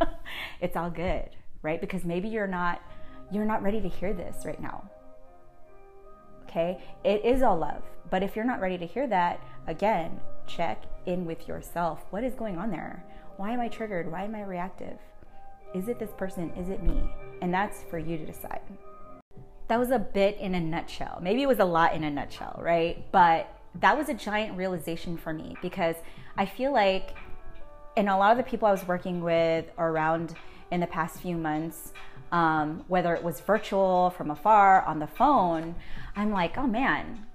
it's 0.60 0.76
all 0.76 0.90
good, 0.90 1.28
right? 1.62 1.80
Because 1.80 2.04
maybe 2.04 2.28
you're 2.28 2.46
not 2.46 2.80
you're 3.30 3.44
not 3.44 3.62
ready 3.62 3.80
to 3.80 3.88
hear 3.88 4.12
this 4.12 4.44
right 4.44 4.60
now. 4.60 4.88
Okay? 6.44 6.82
It 7.04 7.24
is 7.24 7.42
all 7.42 7.56
love. 7.56 7.82
But 8.10 8.22
if 8.22 8.36
you're 8.36 8.44
not 8.44 8.60
ready 8.60 8.78
to 8.78 8.86
hear 8.86 9.06
that, 9.08 9.40
again, 9.66 10.20
check 10.46 10.82
in 11.06 11.24
with 11.24 11.48
yourself. 11.48 12.04
What 12.10 12.22
is 12.22 12.34
going 12.34 12.58
on 12.58 12.70
there? 12.70 13.04
Why 13.36 13.50
am 13.50 13.60
I 13.60 13.68
triggered? 13.68 14.10
Why 14.10 14.24
am 14.24 14.34
I 14.34 14.42
reactive? 14.42 14.98
Is 15.74 15.88
it 15.88 15.98
this 15.98 16.12
person? 16.16 16.50
Is 16.50 16.68
it 16.68 16.82
me? 16.82 17.02
And 17.44 17.52
that's 17.52 17.82
for 17.90 17.98
you 17.98 18.16
to 18.16 18.24
decide. 18.24 18.62
That 19.68 19.78
was 19.78 19.90
a 19.90 19.98
bit 19.98 20.38
in 20.38 20.54
a 20.54 20.60
nutshell. 20.60 21.18
Maybe 21.20 21.42
it 21.42 21.46
was 21.46 21.58
a 21.58 21.64
lot 21.66 21.92
in 21.92 22.02
a 22.02 22.10
nutshell, 22.10 22.58
right? 22.58 23.04
But 23.12 23.54
that 23.80 23.98
was 23.98 24.08
a 24.08 24.14
giant 24.14 24.56
realization 24.56 25.18
for 25.18 25.34
me 25.34 25.54
because 25.60 25.94
I 26.38 26.46
feel 26.46 26.72
like, 26.72 27.14
and 27.98 28.08
a 28.08 28.16
lot 28.16 28.30
of 28.30 28.38
the 28.38 28.50
people 28.50 28.66
I 28.66 28.70
was 28.70 28.88
working 28.88 29.22
with 29.22 29.66
around 29.76 30.34
in 30.70 30.80
the 30.80 30.86
past 30.86 31.20
few 31.20 31.36
months, 31.36 31.92
um, 32.32 32.82
whether 32.88 33.14
it 33.14 33.22
was 33.22 33.42
virtual, 33.42 34.08
from 34.16 34.30
afar, 34.30 34.80
on 34.80 34.98
the 34.98 35.06
phone, 35.06 35.74
I'm 36.16 36.32
like, 36.32 36.56
oh 36.56 36.66
man, 36.66 37.26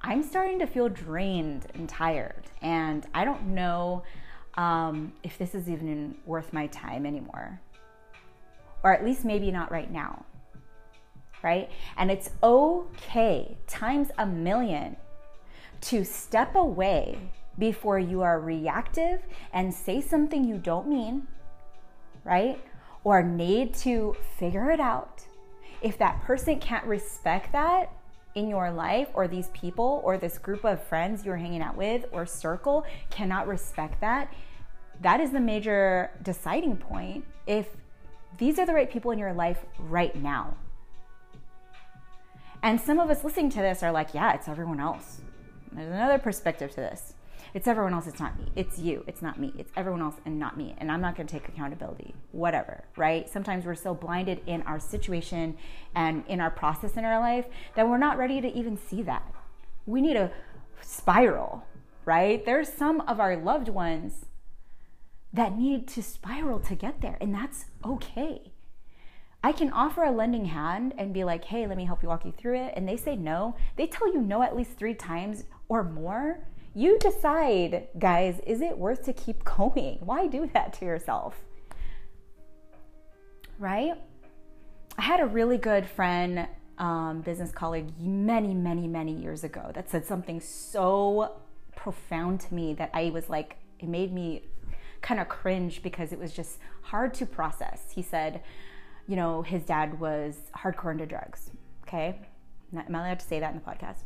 I'm 0.00 0.24
starting 0.24 0.58
to 0.58 0.66
feel 0.66 0.88
drained 0.88 1.66
and 1.74 1.88
tired. 1.88 2.42
And 2.60 3.06
I 3.14 3.24
don't 3.24 3.54
know 3.54 4.02
um, 4.56 5.12
if 5.22 5.38
this 5.38 5.54
is 5.54 5.70
even 5.70 6.16
worth 6.26 6.52
my 6.52 6.66
time 6.66 7.06
anymore 7.06 7.60
or 8.82 8.92
at 8.92 9.04
least 9.04 9.24
maybe 9.24 9.50
not 9.50 9.70
right 9.70 9.90
now. 9.90 10.24
Right? 11.42 11.70
And 11.96 12.10
it's 12.10 12.30
okay, 12.42 13.56
times 13.66 14.08
a 14.16 14.26
million, 14.26 14.96
to 15.82 16.04
step 16.04 16.54
away 16.54 17.18
before 17.58 17.98
you 17.98 18.22
are 18.22 18.40
reactive 18.40 19.22
and 19.52 19.74
say 19.74 20.00
something 20.00 20.44
you 20.44 20.56
don't 20.56 20.88
mean, 20.88 21.26
right? 22.24 22.60
Or 23.04 23.22
need 23.22 23.74
to 23.74 24.16
figure 24.38 24.70
it 24.70 24.78
out. 24.78 25.24
If 25.82 25.98
that 25.98 26.22
person 26.22 26.60
can't 26.60 26.86
respect 26.86 27.52
that 27.52 27.90
in 28.34 28.48
your 28.48 28.70
life, 28.70 29.08
or 29.12 29.28
these 29.28 29.48
people, 29.48 30.00
or 30.04 30.16
this 30.16 30.38
group 30.38 30.64
of 30.64 30.82
friends 30.84 31.24
you're 31.24 31.36
hanging 31.36 31.60
out 31.60 31.76
with, 31.76 32.06
or 32.12 32.24
circle 32.24 32.86
cannot 33.10 33.46
respect 33.46 34.00
that, 34.00 34.32
that 35.00 35.20
is 35.20 35.32
the 35.32 35.40
major 35.40 36.12
deciding 36.22 36.76
point 36.76 37.24
if 37.46 37.66
these 38.38 38.58
are 38.58 38.66
the 38.66 38.74
right 38.74 38.90
people 38.90 39.10
in 39.10 39.18
your 39.18 39.32
life 39.32 39.64
right 39.78 40.14
now. 40.16 40.56
And 42.62 42.80
some 42.80 43.00
of 43.00 43.10
us 43.10 43.24
listening 43.24 43.50
to 43.50 43.60
this 43.60 43.82
are 43.82 43.90
like, 43.90 44.14
yeah, 44.14 44.34
it's 44.34 44.48
everyone 44.48 44.80
else. 44.80 45.20
There's 45.72 45.92
another 45.92 46.18
perspective 46.18 46.70
to 46.70 46.76
this. 46.76 47.14
It's 47.54 47.66
everyone 47.66 47.92
else, 47.92 48.06
it's 48.06 48.20
not 48.20 48.38
me. 48.38 48.46
It's 48.56 48.78
you, 48.78 49.04
it's 49.06 49.20
not 49.20 49.38
me. 49.38 49.52
It's 49.58 49.70
everyone 49.76 50.00
else 50.00 50.14
and 50.24 50.38
not 50.38 50.56
me. 50.56 50.74
And 50.78 50.90
I'm 50.90 51.02
not 51.02 51.16
going 51.16 51.26
to 51.26 51.32
take 51.32 51.48
accountability. 51.48 52.14
Whatever, 52.30 52.84
right? 52.96 53.28
Sometimes 53.28 53.66
we're 53.66 53.74
so 53.74 53.94
blinded 53.94 54.40
in 54.46 54.62
our 54.62 54.80
situation 54.80 55.56
and 55.94 56.24
in 56.28 56.40
our 56.40 56.50
process 56.50 56.96
in 56.96 57.04
our 57.04 57.20
life 57.20 57.46
that 57.74 57.86
we're 57.86 57.98
not 57.98 58.16
ready 58.16 58.40
to 58.40 58.48
even 58.56 58.78
see 58.78 59.02
that. 59.02 59.22
We 59.84 60.00
need 60.00 60.16
a 60.16 60.30
spiral, 60.80 61.66
right? 62.06 62.42
There's 62.44 62.72
some 62.72 63.02
of 63.02 63.20
our 63.20 63.36
loved 63.36 63.68
ones 63.68 64.26
that 65.32 65.56
need 65.56 65.88
to 65.88 66.02
spiral 66.02 66.60
to 66.60 66.74
get 66.74 67.00
there, 67.00 67.16
and 67.20 67.34
that's 67.34 67.66
okay. 67.84 68.52
I 69.44 69.52
can 69.52 69.72
offer 69.72 70.04
a 70.04 70.12
lending 70.12 70.44
hand 70.44 70.94
and 70.98 71.12
be 71.12 71.24
like, 71.24 71.44
hey, 71.44 71.66
let 71.66 71.76
me 71.76 71.84
help 71.84 72.02
you 72.02 72.08
walk 72.08 72.24
you 72.24 72.32
through 72.32 72.60
it. 72.60 72.74
And 72.76 72.88
they 72.88 72.96
say 72.96 73.16
no. 73.16 73.56
They 73.76 73.88
tell 73.88 74.12
you 74.12 74.20
no 74.20 74.42
at 74.42 74.56
least 74.56 74.78
three 74.78 74.94
times 74.94 75.44
or 75.68 75.82
more. 75.82 76.46
You 76.74 76.96
decide, 76.98 77.88
guys, 77.98 78.40
is 78.46 78.60
it 78.60 78.78
worth 78.78 79.04
to 79.04 79.12
keep 79.12 79.42
going? 79.44 79.98
Why 80.00 80.28
do 80.28 80.48
that 80.54 80.74
to 80.74 80.84
yourself? 80.84 81.34
Right? 83.58 83.94
I 84.96 85.02
had 85.02 85.20
a 85.20 85.26
really 85.26 85.58
good 85.58 85.86
friend, 85.86 86.46
um, 86.78 87.22
business 87.22 87.50
colleague, 87.50 87.88
many, 87.98 88.54
many, 88.54 88.86
many 88.86 89.12
years 89.12 89.42
ago 89.42 89.72
that 89.74 89.90
said 89.90 90.06
something 90.06 90.40
so 90.40 91.32
profound 91.74 92.40
to 92.42 92.54
me 92.54 92.74
that 92.74 92.90
I 92.94 93.10
was 93.10 93.28
like, 93.28 93.56
it 93.80 93.88
made 93.88 94.12
me 94.12 94.44
kind 95.02 95.20
of 95.20 95.28
cringe 95.28 95.82
because 95.82 96.12
it 96.12 96.18
was 96.18 96.32
just 96.32 96.58
hard 96.82 97.12
to 97.14 97.26
process. 97.26 97.90
He 97.94 98.02
said, 98.02 98.42
you 99.06 99.16
know, 99.16 99.42
his 99.42 99.64
dad 99.64 100.00
was 100.00 100.36
hardcore 100.56 100.92
into 100.92 101.06
drugs. 101.06 101.50
Okay. 101.82 102.20
Am 102.74 102.94
I 102.94 102.98
allowed 103.06 103.20
to 103.20 103.26
say 103.26 103.40
that 103.40 103.52
in 103.52 103.60
the 103.60 103.70
podcast? 103.70 104.04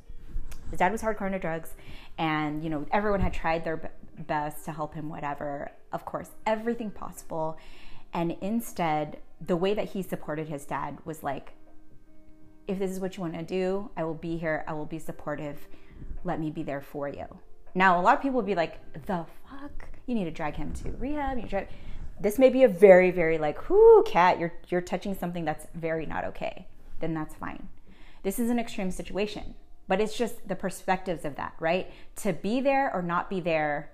His 0.70 0.80
dad 0.80 0.90
was 0.90 1.02
hardcore 1.02 1.26
into 1.26 1.38
drugs, 1.38 1.74
and, 2.18 2.64
you 2.64 2.70
know, 2.70 2.84
everyone 2.90 3.20
had 3.20 3.32
tried 3.32 3.64
their 3.64 3.92
best 4.26 4.64
to 4.64 4.72
help 4.72 4.94
him, 4.94 5.08
whatever. 5.08 5.70
Of 5.92 6.04
course, 6.04 6.30
everything 6.44 6.90
possible. 6.90 7.56
And 8.12 8.36
instead, 8.40 9.18
the 9.40 9.56
way 9.56 9.74
that 9.74 9.90
he 9.90 10.02
supported 10.02 10.48
his 10.48 10.64
dad 10.64 10.98
was 11.04 11.22
like, 11.22 11.52
if 12.66 12.80
this 12.80 12.90
is 12.90 12.98
what 12.98 13.16
you 13.16 13.22
want 13.22 13.34
to 13.34 13.44
do, 13.44 13.90
I 13.96 14.02
will 14.02 14.14
be 14.14 14.36
here. 14.38 14.64
I 14.66 14.72
will 14.72 14.86
be 14.86 14.98
supportive. 14.98 15.68
Let 16.24 16.40
me 16.40 16.50
be 16.50 16.64
there 16.64 16.80
for 16.80 17.08
you. 17.08 17.26
Now, 17.76 18.00
a 18.00 18.02
lot 18.02 18.16
of 18.16 18.23
people 18.23 18.37
would 18.37 18.47
be 18.47 18.54
like, 18.54 18.80
the 19.04 19.26
fuck? 19.45 19.88
You 20.06 20.14
need 20.14 20.25
to 20.25 20.30
drag 20.30 20.56
him 20.56 20.73
to 20.73 20.92
rehab. 20.92 21.37
You 21.38 21.47
drag 21.47 21.68
this 22.18 22.38
may 22.38 22.49
be 22.49 22.62
a 22.62 22.68
very, 22.68 23.11
very 23.11 23.37
like, 23.37 23.68
whoo, 23.68 24.02
Kat, 24.06 24.38
you're 24.38 24.54
you're 24.68 24.80
touching 24.80 25.14
something 25.14 25.45
that's 25.45 25.66
very 25.75 26.06
not 26.06 26.25
okay. 26.25 26.66
Then 27.00 27.12
that's 27.12 27.35
fine. 27.35 27.68
This 28.23 28.38
is 28.38 28.49
an 28.49 28.59
extreme 28.59 28.90
situation, 28.90 29.54
but 29.88 30.00
it's 30.00 30.16
just 30.16 30.49
the 30.49 30.56
perspectives 30.56 31.26
of 31.26 31.37
that, 31.37 31.52
right? 31.61 31.92
To 32.23 32.33
be 32.33 32.62
there 32.62 32.90
or 32.95 33.02
not 33.02 33.28
be 33.28 33.40
there, 33.40 33.92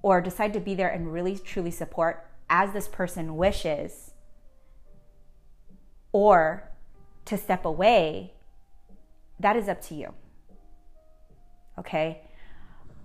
or 0.00 0.20
decide 0.20 0.52
to 0.52 0.60
be 0.60 0.76
there 0.76 0.88
and 0.88 1.12
really 1.12 1.36
truly 1.36 1.72
support 1.72 2.24
as 2.48 2.72
this 2.72 2.86
person 2.86 3.36
wishes, 3.36 4.12
or 6.12 6.70
to 7.24 7.36
step 7.36 7.64
away, 7.64 8.34
that 9.40 9.56
is 9.56 9.68
up 9.68 9.82
to 9.82 9.96
you. 9.96 10.14
Okay? 11.76 12.22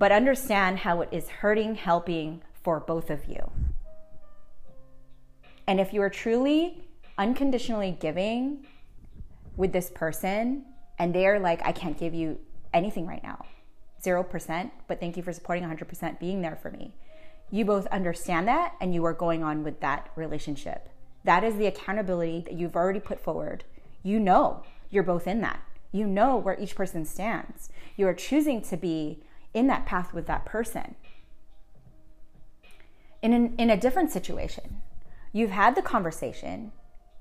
But 0.03 0.12
understand 0.12 0.79
how 0.79 1.00
it 1.00 1.07
is 1.13 1.29
hurting, 1.29 1.75
helping 1.75 2.41
for 2.62 2.81
both 2.81 3.10
of 3.10 3.24
you. 3.25 3.51
And 5.65 5.79
if 5.79 5.93
you 5.93 6.01
are 6.01 6.10
truly 6.10 6.83
unconditionally 7.17 7.95
giving 7.98 8.67
with 9.55 9.72
this 9.72 9.89
person 9.89 10.65
and 11.00 11.15
they're 11.15 11.39
like, 11.39 11.65
I 11.65 11.72
can't 11.72 11.98
give 11.98 12.13
you 12.13 12.38
anything 12.74 13.07
right 13.07 13.24
now, 13.24 13.45
0%, 14.03 14.72
but 14.89 15.00
thank 15.00 15.15
you 15.15 15.24
for 15.24 15.31
supporting 15.31 15.63
100% 15.63 16.19
being 16.19 16.41
there 16.41 16.57
for 16.57 16.69
me. 16.69 16.93
You 17.50 17.63
both 17.63 17.88
understand 17.88 18.50
that 18.50 18.75
and 18.81 18.93
you 18.93 19.05
are 19.05 19.13
going 19.13 19.41
on 19.41 19.63
with 19.63 19.79
that 19.79 20.10
relationship. 20.17 20.89
That 21.24 21.45
is 21.45 21.55
the 21.55 21.67
accountability 21.67 22.41
that 22.41 22.55
you've 22.55 22.75
already 22.75 23.00
put 23.00 23.22
forward. 23.22 23.63
You 24.03 24.19
know 24.19 24.65
you're 24.89 25.03
both 25.03 25.27
in 25.27 25.39
that. 25.39 25.62
You 25.93 26.07
know 26.07 26.36
where 26.36 26.60
each 26.60 26.75
person 26.75 27.05
stands. 27.05 27.69
You 27.95 28.06
are 28.10 28.13
choosing 28.13 28.62
to 28.63 28.75
be 28.75 29.23
in 29.54 29.68
that 29.68 29.86
path 29.86 30.13
with 30.13 30.28
that 30.28 30.46
person. 30.46 30.96
In, 33.22 33.34
an, 33.34 33.56
in 33.58 33.70
a 33.70 33.78
different 33.78 34.12
situation, 34.12 34.82
you've 35.32 35.52
had 35.52 35.76
the 35.76 35.82
conversation, 35.82 36.72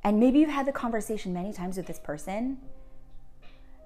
and 0.03 0.18
maybe 0.18 0.40
you've 0.40 0.51
had 0.51 0.66
the 0.66 0.73
conversation 0.73 1.33
many 1.33 1.53
times 1.53 1.77
with 1.77 1.87
this 1.87 2.01
person, 2.01 2.59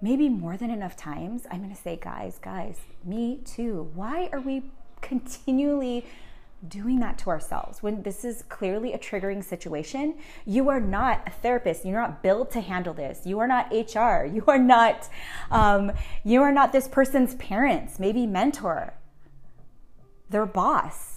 maybe 0.01 0.29
more 0.29 0.57
than 0.57 0.71
enough 0.71 0.97
times. 0.97 1.47
I'm 1.51 1.61
gonna 1.61 1.75
say, 1.75 1.99
guys, 2.01 2.39
guys, 2.41 2.79
me 3.05 3.41
too. 3.45 3.91
Why 3.95 4.29
are 4.33 4.41
we 4.41 4.71
continually 5.03 6.05
doing 6.69 7.01
that 7.01 7.19
to 7.19 7.31
ourselves 7.31 7.83
when 7.83 8.03
this 8.03 8.25
is 8.25 8.43
clearly 8.49 8.93
a 8.93 8.99
triggering 8.99 9.43
situation? 9.43 10.17
You 10.45 10.69
are 10.69 10.81
not 10.81 11.23
a 11.27 11.31
therapist. 11.31 11.85
You're 11.85 12.01
not 12.01 12.23
built 12.23 12.51
to 12.53 12.61
handle 12.61 12.95
this. 12.95 13.23
You 13.25 13.39
are 13.41 13.47
not 13.47 13.71
HR. 13.73 14.25
You 14.27 14.45
are 14.49 14.59
not. 14.59 15.09
Um, 15.51 15.93
you 16.25 16.43
are 16.43 16.53
not 16.53 16.73
this 16.73 16.89
person's 16.89 17.35
parents. 17.37 17.99
Maybe 17.99 18.27
mentor. 18.27 18.95
Their 20.31 20.47
boss 20.47 21.17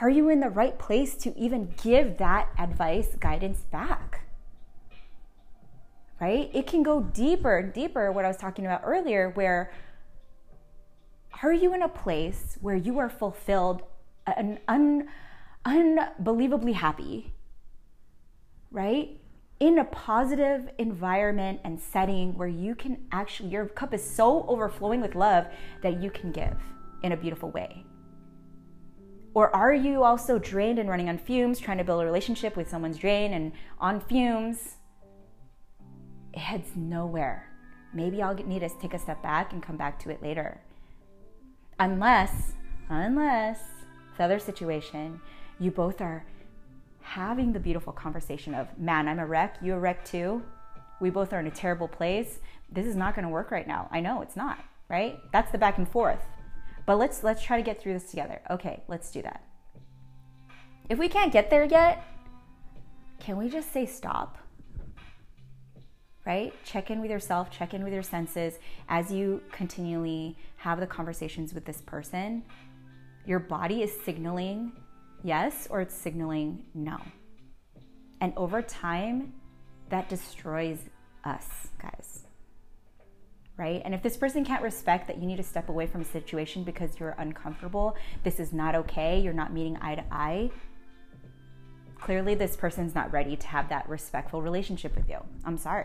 are 0.00 0.08
you 0.08 0.30
in 0.30 0.40
the 0.40 0.48
right 0.48 0.78
place 0.78 1.14
to 1.16 1.38
even 1.38 1.74
give 1.82 2.16
that 2.18 2.48
advice, 2.58 3.08
guidance 3.18 3.60
back? 3.70 4.24
Right? 6.20 6.50
It 6.52 6.66
can 6.66 6.82
go 6.82 7.02
deeper 7.02 7.62
deeper, 7.62 8.10
what 8.12 8.24
I 8.24 8.28
was 8.28 8.36
talking 8.36 8.66
about 8.66 8.82
earlier, 8.84 9.30
where 9.30 9.72
are 11.48 11.52
you 11.54 11.74
in 11.74 11.82
a 11.82 11.88
place 11.88 12.58
where 12.60 12.76
you 12.76 12.98
are 12.98 13.08
fulfilled 13.08 13.82
uh, 14.26 14.32
and 14.36 14.58
un, 14.68 15.08
unbelievably 15.64 16.72
happy, 16.72 17.32
right? 18.70 19.18
In 19.58 19.78
a 19.78 19.84
positive 19.84 20.70
environment 20.78 21.60
and 21.64 21.80
setting 21.80 22.36
where 22.36 22.48
you 22.48 22.74
can 22.74 23.06
actually, 23.12 23.48
your 23.48 23.66
cup 23.66 23.94
is 23.94 24.02
so 24.02 24.44
overflowing 24.48 25.00
with 25.00 25.14
love 25.14 25.46
that 25.82 26.00
you 26.02 26.10
can 26.10 26.32
give 26.32 26.56
in 27.02 27.12
a 27.12 27.16
beautiful 27.16 27.50
way. 27.50 27.84
Or 29.32 29.54
are 29.54 29.72
you 29.72 30.02
also 30.02 30.38
drained 30.38 30.78
and 30.78 30.88
running 30.88 31.08
on 31.08 31.18
fumes, 31.18 31.58
trying 31.58 31.78
to 31.78 31.84
build 31.84 32.02
a 32.02 32.04
relationship 32.04 32.56
with 32.56 32.68
someone's 32.68 32.98
drained 32.98 33.32
and 33.32 33.52
on 33.78 34.00
fumes? 34.00 34.76
It 36.32 36.40
heads 36.40 36.70
nowhere. 36.74 37.46
Maybe 37.94 38.22
I'll 38.22 38.34
need 38.34 38.60
to 38.60 38.68
take 38.80 38.94
a 38.94 38.98
step 38.98 39.22
back 39.22 39.52
and 39.52 39.62
come 39.62 39.76
back 39.76 39.98
to 40.00 40.10
it 40.10 40.22
later. 40.22 40.60
Unless, 41.80 42.52
unless 42.90 43.58
the 44.18 44.24
other 44.24 44.38
situation, 44.38 45.18
you 45.58 45.70
both 45.70 46.02
are 46.02 46.26
having 47.00 47.54
the 47.54 47.58
beautiful 47.58 47.90
conversation 47.90 48.54
of, 48.54 48.68
man, 48.78 49.08
I'm 49.08 49.18
a 49.18 49.26
wreck, 49.26 49.56
you 49.62 49.72
a 49.72 49.78
wreck 49.78 50.04
too. 50.04 50.42
We 51.00 51.08
both 51.08 51.32
are 51.32 51.40
in 51.40 51.46
a 51.46 51.50
terrible 51.50 51.88
place. 51.88 52.40
This 52.70 52.84
is 52.84 52.96
not 52.96 53.14
going 53.14 53.24
to 53.24 53.30
work 53.30 53.50
right 53.50 53.66
now. 53.66 53.88
I 53.90 54.00
know 54.00 54.20
it's 54.20 54.36
not, 54.36 54.62
right? 54.90 55.18
That's 55.32 55.50
the 55.52 55.56
back 55.56 55.78
and 55.78 55.88
forth. 55.88 56.22
But 56.84 56.96
let's 56.96 57.24
let's 57.24 57.42
try 57.42 57.56
to 57.56 57.62
get 57.62 57.80
through 57.80 57.94
this 57.94 58.10
together. 58.10 58.42
Okay, 58.50 58.82
let's 58.86 59.10
do 59.10 59.22
that. 59.22 59.42
If 60.90 60.98
we 60.98 61.08
can't 61.08 61.32
get 61.32 61.48
there 61.48 61.64
yet, 61.64 62.04
can 63.20 63.38
we 63.38 63.48
just 63.48 63.72
say 63.72 63.86
stop? 63.86 64.36
Right? 66.26 66.52
Check 66.64 66.90
in 66.90 67.00
with 67.00 67.10
yourself, 67.10 67.50
check 67.50 67.72
in 67.72 67.82
with 67.82 67.92
your 67.92 68.02
senses 68.02 68.58
as 68.88 69.10
you 69.10 69.42
continually 69.50 70.36
have 70.56 70.78
the 70.78 70.86
conversations 70.86 71.54
with 71.54 71.64
this 71.64 71.80
person. 71.80 72.42
Your 73.26 73.38
body 73.38 73.82
is 73.82 73.90
signaling 74.04 74.72
yes 75.24 75.66
or 75.70 75.80
it's 75.80 75.94
signaling 75.94 76.64
no. 76.74 76.98
And 78.20 78.34
over 78.36 78.60
time, 78.60 79.32
that 79.88 80.08
destroys 80.08 80.78
us, 81.24 81.68
guys 81.80 82.24
right? 83.60 83.82
And 83.84 83.94
if 83.94 84.02
this 84.02 84.16
person 84.16 84.42
can't 84.42 84.62
respect 84.62 85.06
that 85.06 85.18
you 85.18 85.26
need 85.26 85.36
to 85.36 85.42
step 85.42 85.68
away 85.68 85.86
from 85.86 86.00
a 86.00 86.04
situation 86.04 86.64
because 86.64 86.98
you're 86.98 87.14
uncomfortable, 87.18 87.94
this 88.24 88.40
is 88.40 88.54
not 88.54 88.74
okay, 88.74 89.20
you're 89.20 89.34
not 89.34 89.52
meeting 89.52 89.76
eye 89.82 89.96
to 89.96 90.04
eye, 90.10 90.50
clearly 92.00 92.34
this 92.34 92.56
person's 92.56 92.94
not 92.94 93.12
ready 93.12 93.36
to 93.36 93.46
have 93.46 93.68
that 93.68 93.86
respectful 93.86 94.40
relationship 94.40 94.96
with 94.96 95.10
you. 95.10 95.18
I'm 95.44 95.58
sorry. 95.58 95.84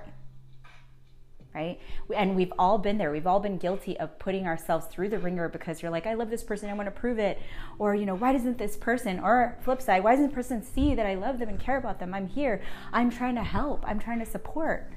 Right? 1.56 1.80
And 2.14 2.36
we've 2.36 2.52
all 2.60 2.78
been 2.78 2.98
there. 2.98 3.12
We've 3.12 3.26
all 3.26 3.40
been 3.40 3.58
guilty 3.58 3.98
of 3.98 4.20
putting 4.20 4.46
ourselves 4.46 4.88
through 4.88 5.08
the 5.10 5.20
ringer 5.20 5.48
because 5.48 5.82
you're 5.82 5.90
like, 5.90 6.06
I 6.06 6.14
love 6.14 6.30
this 6.30 6.44
person, 6.44 6.70
I 6.70 6.74
want 6.74 6.88
to 6.88 6.92
prove 6.92 7.18
it. 7.18 7.42
Or, 7.80 7.96
you 7.96 8.06
know, 8.06 8.16
why 8.16 8.34
doesn't 8.34 8.58
this 8.58 8.76
person, 8.76 9.22
or 9.22 9.58
flip 9.62 9.82
side, 9.82 10.04
why 10.04 10.12
doesn't 10.12 10.30
the 10.30 10.36
person 10.36 10.62
see 10.62 10.96
that 10.96 11.06
I 11.06 11.16
love 11.16 11.40
them 11.40 11.48
and 11.48 11.58
care 11.58 11.78
about 11.78 12.00
them? 12.00 12.14
I'm 12.14 12.28
here. 12.28 12.62
I'm 12.92 13.10
trying 13.10 13.36
to 13.36 13.44
help. 13.44 13.86
I'm 13.88 14.00
trying 14.00 14.20
to 14.20 14.26
support. 14.26 14.92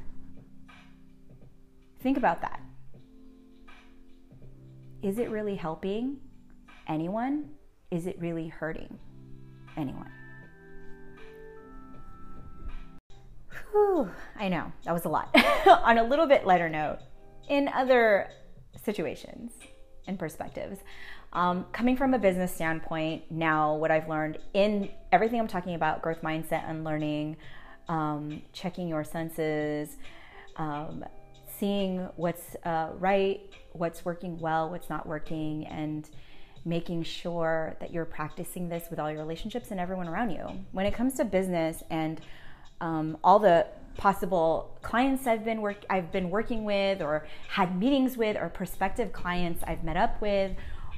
Think 2.00 2.18
about 2.18 2.40
that 2.40 2.60
is 5.02 5.18
it 5.18 5.30
really 5.30 5.54
helping 5.54 6.16
anyone? 6.88 7.50
Is 7.90 8.06
it 8.06 8.18
really 8.18 8.48
hurting 8.48 8.98
anyone? 9.76 10.10
Whew, 13.72 14.10
I 14.36 14.48
know, 14.48 14.72
that 14.84 14.92
was 14.92 15.04
a 15.04 15.08
lot. 15.08 15.34
On 15.66 15.98
a 15.98 16.04
little 16.04 16.26
bit 16.26 16.46
lighter 16.46 16.68
note, 16.68 16.98
in 17.48 17.68
other 17.68 18.30
situations, 18.84 19.52
and 20.06 20.18
perspectives. 20.18 20.80
Um, 21.32 21.66
coming 21.72 21.96
from 21.96 22.14
a 22.14 22.18
business 22.18 22.54
standpoint, 22.54 23.30
now 23.30 23.74
what 23.74 23.90
I've 23.90 24.08
learned 24.08 24.38
in 24.54 24.90
everything 25.12 25.38
I'm 25.38 25.46
talking 25.46 25.74
about 25.74 26.00
growth 26.00 26.22
mindset 26.22 26.68
and 26.68 26.82
learning, 26.82 27.36
um, 27.88 28.42
checking 28.52 28.88
your 28.88 29.04
senses, 29.04 29.96
um, 30.56 31.04
seeing 31.58 32.08
what's 32.16 32.56
uh, 32.64 32.88
right, 32.94 33.40
what's 33.72 34.04
working 34.04 34.38
well, 34.40 34.70
what's 34.70 34.88
not 34.88 35.06
working, 35.06 35.66
and 35.66 36.08
making 36.64 37.02
sure 37.02 37.76
that 37.80 37.92
you're 37.92 38.04
practicing 38.04 38.68
this 38.68 38.84
with 38.90 38.98
all 38.98 39.10
your 39.10 39.20
relationships 39.20 39.70
and 39.70 39.78
everyone 39.78 40.08
around 40.08 40.30
you. 40.30 40.64
When 40.72 40.86
it 40.86 40.94
comes 40.94 41.14
to 41.14 41.24
business 41.24 41.82
and 41.90 42.20
um, 42.80 43.18
all 43.22 43.38
the 43.38 43.66
possible 43.96 44.78
clients 44.80 45.26
I've 45.26 45.44
been 45.44 45.60
work 45.60 45.84
I've 45.90 46.12
been 46.12 46.30
working 46.30 46.64
with 46.64 47.02
or 47.02 47.26
had 47.48 47.76
meetings 47.76 48.16
with 48.16 48.36
or 48.36 48.48
prospective 48.48 49.12
clients 49.12 49.62
I've 49.66 49.82
met 49.82 49.96
up 49.96 50.20
with 50.20 50.52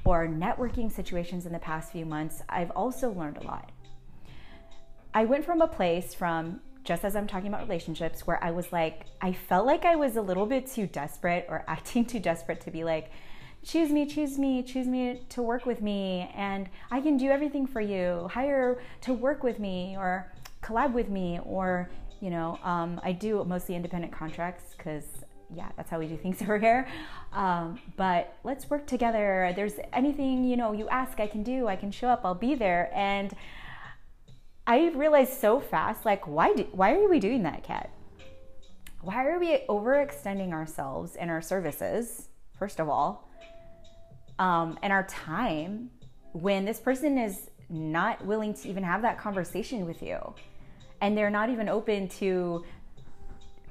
or 0.04 0.26
networking 0.26 0.92
situations 0.92 1.46
in 1.46 1.52
the 1.52 1.58
past 1.58 1.92
few 1.92 2.06
months, 2.06 2.42
I've 2.48 2.70
also 2.70 3.10
learned 3.10 3.38
a 3.38 3.42
lot. 3.42 3.70
I 5.12 5.24
went 5.24 5.44
from 5.44 5.60
a 5.60 5.66
place 5.66 6.14
from 6.14 6.60
just 6.84 7.04
as 7.04 7.16
I'm 7.16 7.26
talking 7.26 7.48
about 7.48 7.62
relationships 7.62 8.26
where 8.26 8.42
I 8.42 8.50
was 8.50 8.70
like 8.72 9.06
I 9.20 9.32
felt 9.32 9.66
like 9.66 9.84
I 9.84 9.96
was 9.96 10.16
a 10.16 10.22
little 10.22 10.46
bit 10.46 10.66
too 10.66 10.86
desperate 10.86 11.46
or 11.48 11.64
acting 11.68 12.04
too 12.04 12.20
desperate 12.20 12.60
to 12.62 12.70
be 12.70 12.84
like 12.84 13.10
choose 13.62 13.90
me, 13.90 14.06
choose 14.06 14.38
me, 14.38 14.62
choose 14.62 14.86
me 14.86 15.20
to 15.28 15.42
work 15.42 15.66
with 15.66 15.82
me, 15.82 16.30
and 16.34 16.68
I 16.90 17.00
can 17.00 17.18
do 17.18 17.30
everything 17.30 17.66
for 17.66 17.80
you. 17.80 18.28
Hire 18.32 18.80
to 19.02 19.12
work 19.12 19.42
with 19.42 19.58
me 19.58 19.96
or 19.98 20.32
collab 20.62 20.92
with 20.92 21.08
me, 21.08 21.40
or 21.44 21.90
you 22.20 22.30
know, 22.30 22.58
um, 22.62 23.00
I 23.02 23.12
do 23.12 23.42
mostly 23.44 23.74
independent 23.74 24.12
contracts 24.12 24.74
because 24.76 25.04
yeah, 25.54 25.68
that's 25.76 25.90
how 25.90 25.98
we 25.98 26.06
do 26.06 26.16
things 26.16 26.40
over 26.42 26.58
here. 26.58 26.86
Um, 27.32 27.80
but 27.96 28.36
let's 28.44 28.68
work 28.70 28.86
together. 28.86 29.52
There's 29.56 29.74
anything 29.92 30.44
you 30.44 30.56
know 30.56 30.72
you 30.72 30.88
ask, 30.88 31.20
I 31.20 31.26
can 31.26 31.42
do. 31.42 31.66
I 31.66 31.76
can 31.76 31.90
show 31.90 32.08
up. 32.08 32.22
I'll 32.24 32.34
be 32.34 32.54
there. 32.54 32.90
And 32.94 33.34
I 34.66 34.90
realized 34.90 35.32
so 35.32 35.58
fast, 35.58 36.04
like, 36.04 36.26
why 36.26 36.52
do, 36.54 36.62
why 36.72 36.94
are 36.94 37.08
we 37.08 37.18
doing 37.18 37.42
that, 37.42 37.64
Kat? 37.64 37.90
Why 39.00 39.26
are 39.26 39.38
we 39.38 39.64
overextending 39.68 40.52
ourselves 40.52 41.16
and 41.16 41.30
our 41.30 41.40
services? 41.40 42.28
First 42.58 42.78
of 42.78 42.88
all, 42.88 43.28
um, 44.38 44.78
and 44.82 44.92
our 44.92 45.04
time 45.04 45.90
when 46.32 46.64
this 46.64 46.78
person 46.78 47.18
is 47.18 47.50
not 47.68 48.24
willing 48.24 48.52
to 48.52 48.68
even 48.68 48.84
have 48.84 49.02
that 49.02 49.18
conversation 49.18 49.86
with 49.86 50.02
you 50.02 50.18
and 51.00 51.16
they're 51.16 51.30
not 51.30 51.50
even 51.50 51.68
open 51.68 52.08
to 52.08 52.64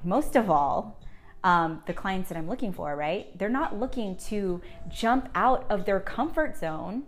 most 0.04 0.36
of 0.36 0.50
all 0.50 1.00
um, 1.44 1.82
the 1.86 1.92
clients 1.92 2.28
that 2.28 2.36
i'm 2.36 2.48
looking 2.48 2.72
for 2.72 2.94
right 2.96 3.36
they're 3.38 3.48
not 3.48 3.78
looking 3.78 4.16
to 4.16 4.60
jump 4.88 5.28
out 5.34 5.66
of 5.70 5.84
their 5.84 6.00
comfort 6.00 6.56
zone 6.56 7.04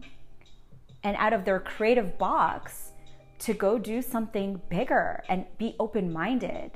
and 1.03 1.17
out 1.19 1.33
of 1.33 1.45
their 1.45 1.61
creative 1.61 2.17
box 2.19 2.93
to 3.39 3.53
go 3.53 3.79
do 3.79 4.01
something 4.01 4.61
bigger 4.69 5.23
and 5.29 5.45
be 5.59 5.75
open-minded 5.81 6.71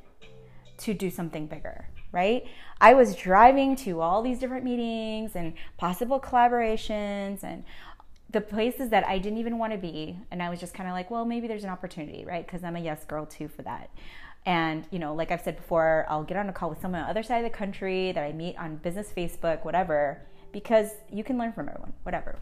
to 0.79 0.93
do 0.93 1.11
something 1.11 1.47
bigger 1.47 1.87
right? 2.17 2.47
I 2.81 2.95
was 2.95 3.15
driving 3.15 3.77
to 3.77 4.01
all 4.01 4.23
these 4.23 4.39
different 4.39 4.65
meetings 4.65 5.37
and 5.37 5.53
possible 5.77 6.19
collaborations 6.19 7.43
and 7.43 7.63
the 8.31 8.41
places 8.41 8.91
that 8.91 9.07
I 9.07 9.19
didn't 9.19 9.39
even 9.39 9.59
want 9.59 9.73
to 9.73 9.79
be. 9.79 10.19
And 10.31 10.43
I 10.43 10.51
was 10.51 10.61
just 10.61 10.75
kind 10.75 10.89
of 10.89 10.95
like, 10.95 11.11
well, 11.11 11.25
maybe 11.25 11.47
there's 11.47 11.65
an 11.65 11.71
opportunity, 11.71 12.25
right? 12.25 12.45
Because 12.45 12.65
I'm 12.65 12.77
a 12.77 12.81
yes 12.81 13.05
girl 13.05 13.27
too 13.27 13.49
for 13.49 13.63
that. 13.63 13.91
And, 14.45 14.87
you 14.91 14.99
know, 14.99 15.15
like 15.15 15.33
I've 15.33 15.41
said 15.41 15.57
before, 15.57 16.07
I'll 16.09 16.23
get 16.23 16.37
on 16.37 16.49
a 16.49 16.53
call 16.53 16.71
with 16.71 16.81
someone 16.81 17.01
on 17.01 17.07
the 17.07 17.11
other 17.11 17.23
side 17.23 17.45
of 17.45 17.51
the 17.51 17.57
country 17.57 18.13
that 18.13 18.23
I 18.23 18.33
meet 18.33 18.57
on 18.59 18.77
business 18.77 19.13
Facebook, 19.17 19.65
whatever, 19.65 20.23
because 20.53 20.91
you 21.13 21.25
can 21.25 21.37
learn 21.37 21.53
from 21.53 21.69
everyone, 21.69 21.93
whatever. 22.05 22.39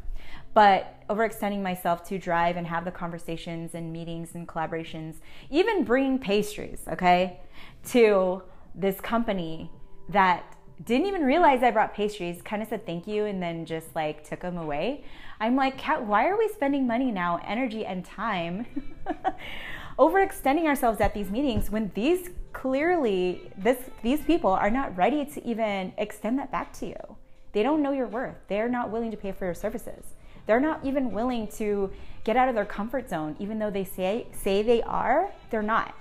But 0.52 1.02
overextending 1.08 1.62
myself 1.62 2.06
to 2.08 2.18
drive 2.18 2.56
and 2.56 2.66
have 2.66 2.84
the 2.84 2.90
conversations 2.90 3.74
and 3.74 3.92
meetings 3.92 4.34
and 4.34 4.46
collaborations, 4.46 5.16
even 5.50 5.84
bringing 5.84 6.18
pastries, 6.18 6.82
okay, 6.92 7.40
to 7.86 8.42
this 8.74 9.00
company 9.00 9.70
that 10.10 10.44
didn't 10.82 11.06
even 11.06 11.22
realize 11.22 11.62
I 11.62 11.70
brought 11.70 11.94
pastries, 11.94 12.42
kind 12.42 12.62
of 12.62 12.68
said 12.68 12.84
thank 12.84 13.06
you 13.06 13.26
and 13.26 13.42
then 13.42 13.64
just 13.64 13.94
like 13.94 14.28
took 14.28 14.40
them 14.40 14.56
away. 14.56 15.04
I'm 15.40 15.56
like, 15.56 15.78
Kat, 15.78 16.04
why 16.04 16.26
are 16.28 16.36
we 16.36 16.48
spending 16.48 16.86
money 16.86 17.12
now, 17.12 17.40
energy, 17.44 17.86
and 17.86 18.04
time 18.04 18.66
overextending 19.98 20.64
ourselves 20.64 21.00
at 21.00 21.14
these 21.14 21.30
meetings 21.30 21.70
when 21.70 21.90
these 21.94 22.30
clearly 22.52 23.50
this 23.56 23.78
these 24.02 24.20
people 24.22 24.50
are 24.50 24.70
not 24.70 24.96
ready 24.96 25.24
to 25.24 25.44
even 25.46 25.92
extend 25.98 26.38
that 26.38 26.50
back 26.50 26.72
to 26.72 26.86
you. 26.86 27.16
They 27.52 27.62
don't 27.62 27.82
know 27.82 27.92
your 27.92 28.08
worth. 28.08 28.36
They're 28.48 28.68
not 28.68 28.90
willing 28.90 29.10
to 29.12 29.16
pay 29.16 29.32
for 29.32 29.44
your 29.44 29.54
services. 29.54 30.14
They're 30.46 30.60
not 30.60 30.84
even 30.84 31.12
willing 31.12 31.48
to 31.58 31.90
get 32.24 32.36
out 32.36 32.48
of 32.48 32.54
their 32.54 32.64
comfort 32.64 33.08
zone, 33.08 33.36
even 33.38 33.58
though 33.58 33.70
they 33.70 33.84
say 33.84 34.26
say 34.32 34.62
they 34.62 34.82
are, 34.82 35.30
they're 35.50 35.62
not. 35.62 35.94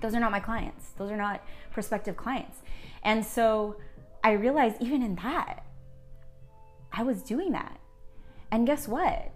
Those 0.00 0.14
are 0.14 0.20
not 0.20 0.32
my 0.32 0.40
clients. 0.40 0.90
Those 0.98 1.10
are 1.10 1.16
not 1.16 1.42
prospective 1.72 2.16
clients. 2.16 2.58
And 3.04 3.24
so 3.24 3.76
I 4.22 4.32
realized 4.32 4.76
even 4.80 5.02
in 5.02 5.14
that, 5.16 5.64
I 6.92 7.02
was 7.02 7.22
doing 7.22 7.52
that. 7.52 7.78
And 8.50 8.66
guess 8.66 8.88
what? 8.88 9.30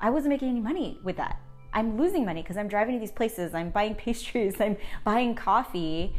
I 0.00 0.10
wasn't 0.10 0.30
making 0.30 0.48
any 0.48 0.60
money 0.60 0.98
with 1.02 1.16
that. 1.16 1.40
I'm 1.72 1.98
losing 1.98 2.24
money 2.24 2.42
because 2.42 2.56
I'm 2.56 2.68
driving 2.68 2.94
to 2.94 3.00
these 3.00 3.12
places, 3.12 3.54
I'm 3.54 3.70
buying 3.70 3.94
pastries, 4.04 4.60
I'm 4.60 4.76
buying 5.04 5.34
coffee, 5.34 6.14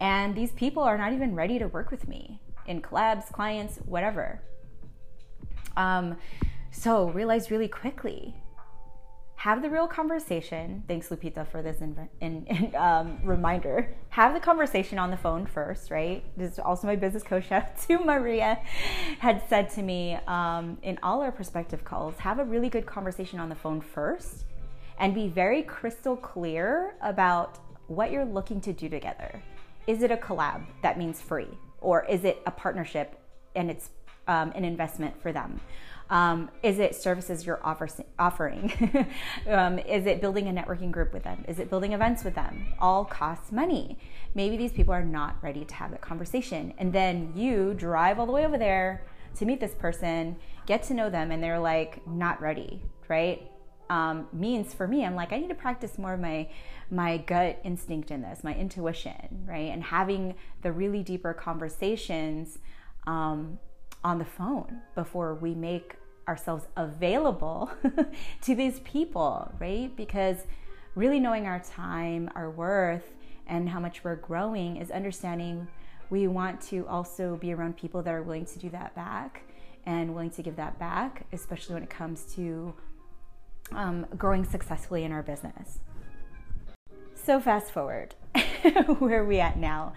and 0.00 0.34
these 0.34 0.52
people 0.52 0.82
are 0.82 0.98
not 0.98 1.12
even 1.12 1.34
ready 1.34 1.58
to 1.58 1.66
work 1.68 1.90
with 1.90 2.06
me 2.08 2.40
in 2.66 2.82
collabs, 2.82 3.32
clients, 3.32 3.78
whatever. 3.86 4.40
Um, 5.76 6.16
so 6.70 7.10
realized 7.10 7.50
really 7.50 7.68
quickly 7.68 8.34
have 9.40 9.62
the 9.62 9.70
real 9.70 9.86
conversation. 9.86 10.84
Thanks, 10.86 11.08
Lupita, 11.08 11.48
for 11.48 11.62
this 11.62 11.80
in, 11.80 11.96
in, 12.20 12.46
in, 12.48 12.76
um, 12.76 13.18
reminder. 13.24 13.88
Have 14.10 14.34
the 14.34 14.40
conversation 14.40 14.98
on 14.98 15.10
the 15.10 15.16
phone 15.16 15.46
first, 15.46 15.90
right? 15.90 16.22
This 16.36 16.52
is 16.52 16.58
also 16.58 16.86
my 16.86 16.94
business 16.94 17.22
coach, 17.22 17.48
to 17.88 17.98
Maria, 18.04 18.58
had 19.18 19.42
said 19.48 19.70
to 19.70 19.82
me 19.82 20.18
um, 20.26 20.76
in 20.82 20.98
all 21.02 21.22
our 21.22 21.32
prospective 21.32 21.84
calls 21.86 22.18
have 22.18 22.38
a 22.38 22.44
really 22.44 22.68
good 22.68 22.84
conversation 22.84 23.40
on 23.40 23.48
the 23.48 23.54
phone 23.54 23.80
first 23.80 24.44
and 24.98 25.14
be 25.14 25.26
very 25.26 25.62
crystal 25.62 26.18
clear 26.18 26.94
about 27.00 27.60
what 27.86 28.10
you're 28.10 28.26
looking 28.26 28.60
to 28.60 28.74
do 28.74 28.90
together. 28.90 29.42
Is 29.86 30.02
it 30.02 30.10
a 30.10 30.18
collab 30.18 30.66
that 30.82 30.98
means 30.98 31.22
free? 31.22 31.48
Or 31.80 32.04
is 32.04 32.24
it 32.26 32.42
a 32.44 32.50
partnership 32.50 33.18
and 33.56 33.70
it's 33.70 33.88
um, 34.28 34.52
an 34.54 34.66
investment 34.66 35.18
for 35.22 35.32
them? 35.32 35.62
Um, 36.10 36.50
is 36.64 36.80
it 36.80 36.96
services 36.96 37.46
you're 37.46 37.64
offer, 37.64 37.88
offering? 38.18 39.06
um, 39.48 39.78
is 39.78 40.06
it 40.06 40.20
building 40.20 40.48
a 40.48 40.52
networking 40.52 40.90
group 40.90 41.12
with 41.12 41.22
them? 41.22 41.44
Is 41.46 41.60
it 41.60 41.70
building 41.70 41.92
events 41.92 42.24
with 42.24 42.34
them? 42.34 42.66
All 42.80 43.04
costs 43.04 43.52
money. 43.52 43.96
Maybe 44.34 44.56
these 44.56 44.72
people 44.72 44.92
are 44.92 45.04
not 45.04 45.36
ready 45.40 45.64
to 45.64 45.74
have 45.76 45.92
that 45.92 46.00
conversation. 46.00 46.74
And 46.78 46.92
then 46.92 47.32
you 47.36 47.74
drive 47.74 48.18
all 48.18 48.26
the 48.26 48.32
way 48.32 48.44
over 48.44 48.58
there 48.58 49.06
to 49.36 49.44
meet 49.46 49.60
this 49.60 49.74
person, 49.74 50.36
get 50.66 50.82
to 50.84 50.94
know 50.94 51.10
them, 51.10 51.30
and 51.30 51.40
they're 51.40 51.60
like, 51.60 52.04
not 52.08 52.40
ready, 52.42 52.82
right? 53.08 53.48
Um, 53.88 54.26
means 54.32 54.74
for 54.74 54.88
me, 54.88 55.04
I'm 55.04 55.14
like, 55.14 55.32
I 55.32 55.38
need 55.38 55.48
to 55.48 55.54
practice 55.54 55.96
more 55.98 56.14
of 56.14 56.20
my 56.20 56.48
my 56.92 57.18
gut 57.18 57.60
instinct 57.62 58.10
in 58.10 58.20
this, 58.20 58.42
my 58.42 58.52
intuition, 58.52 59.44
right? 59.46 59.70
And 59.70 59.82
having 59.82 60.34
the 60.62 60.72
really 60.72 61.04
deeper 61.04 61.32
conversations 61.32 62.58
um, 63.06 63.60
on 64.02 64.18
the 64.18 64.24
phone 64.24 64.80
before 64.96 65.36
we 65.36 65.54
make 65.54 65.94
ourselves 66.30 66.68
available 66.76 67.70
to 68.42 68.54
these 68.54 68.78
people, 68.80 69.52
right? 69.58 69.94
Because 69.96 70.46
really 70.94 71.18
knowing 71.18 71.46
our 71.46 71.58
time, 71.58 72.30
our 72.36 72.48
worth, 72.48 73.12
and 73.48 73.68
how 73.68 73.80
much 73.80 74.04
we're 74.04 74.14
growing 74.14 74.76
is 74.76 74.92
understanding 74.92 75.66
we 76.08 76.28
want 76.28 76.60
to 76.60 76.86
also 76.86 77.36
be 77.36 77.52
around 77.52 77.76
people 77.76 78.00
that 78.02 78.14
are 78.14 78.22
willing 78.22 78.44
to 78.46 78.58
do 78.60 78.70
that 78.70 78.94
back 78.94 79.42
and 79.86 80.14
willing 80.14 80.30
to 80.30 80.42
give 80.42 80.54
that 80.54 80.78
back, 80.78 81.26
especially 81.32 81.74
when 81.74 81.82
it 81.82 81.90
comes 81.90 82.22
to 82.36 82.74
um, 83.72 84.06
growing 84.16 84.44
successfully 84.44 85.02
in 85.02 85.10
our 85.10 85.22
business. 85.22 85.80
So, 87.14 87.40
fast 87.40 87.72
forward, 87.72 88.14
where 88.98 89.22
are 89.22 89.24
we 89.24 89.40
at 89.40 89.58
now? 89.58 89.94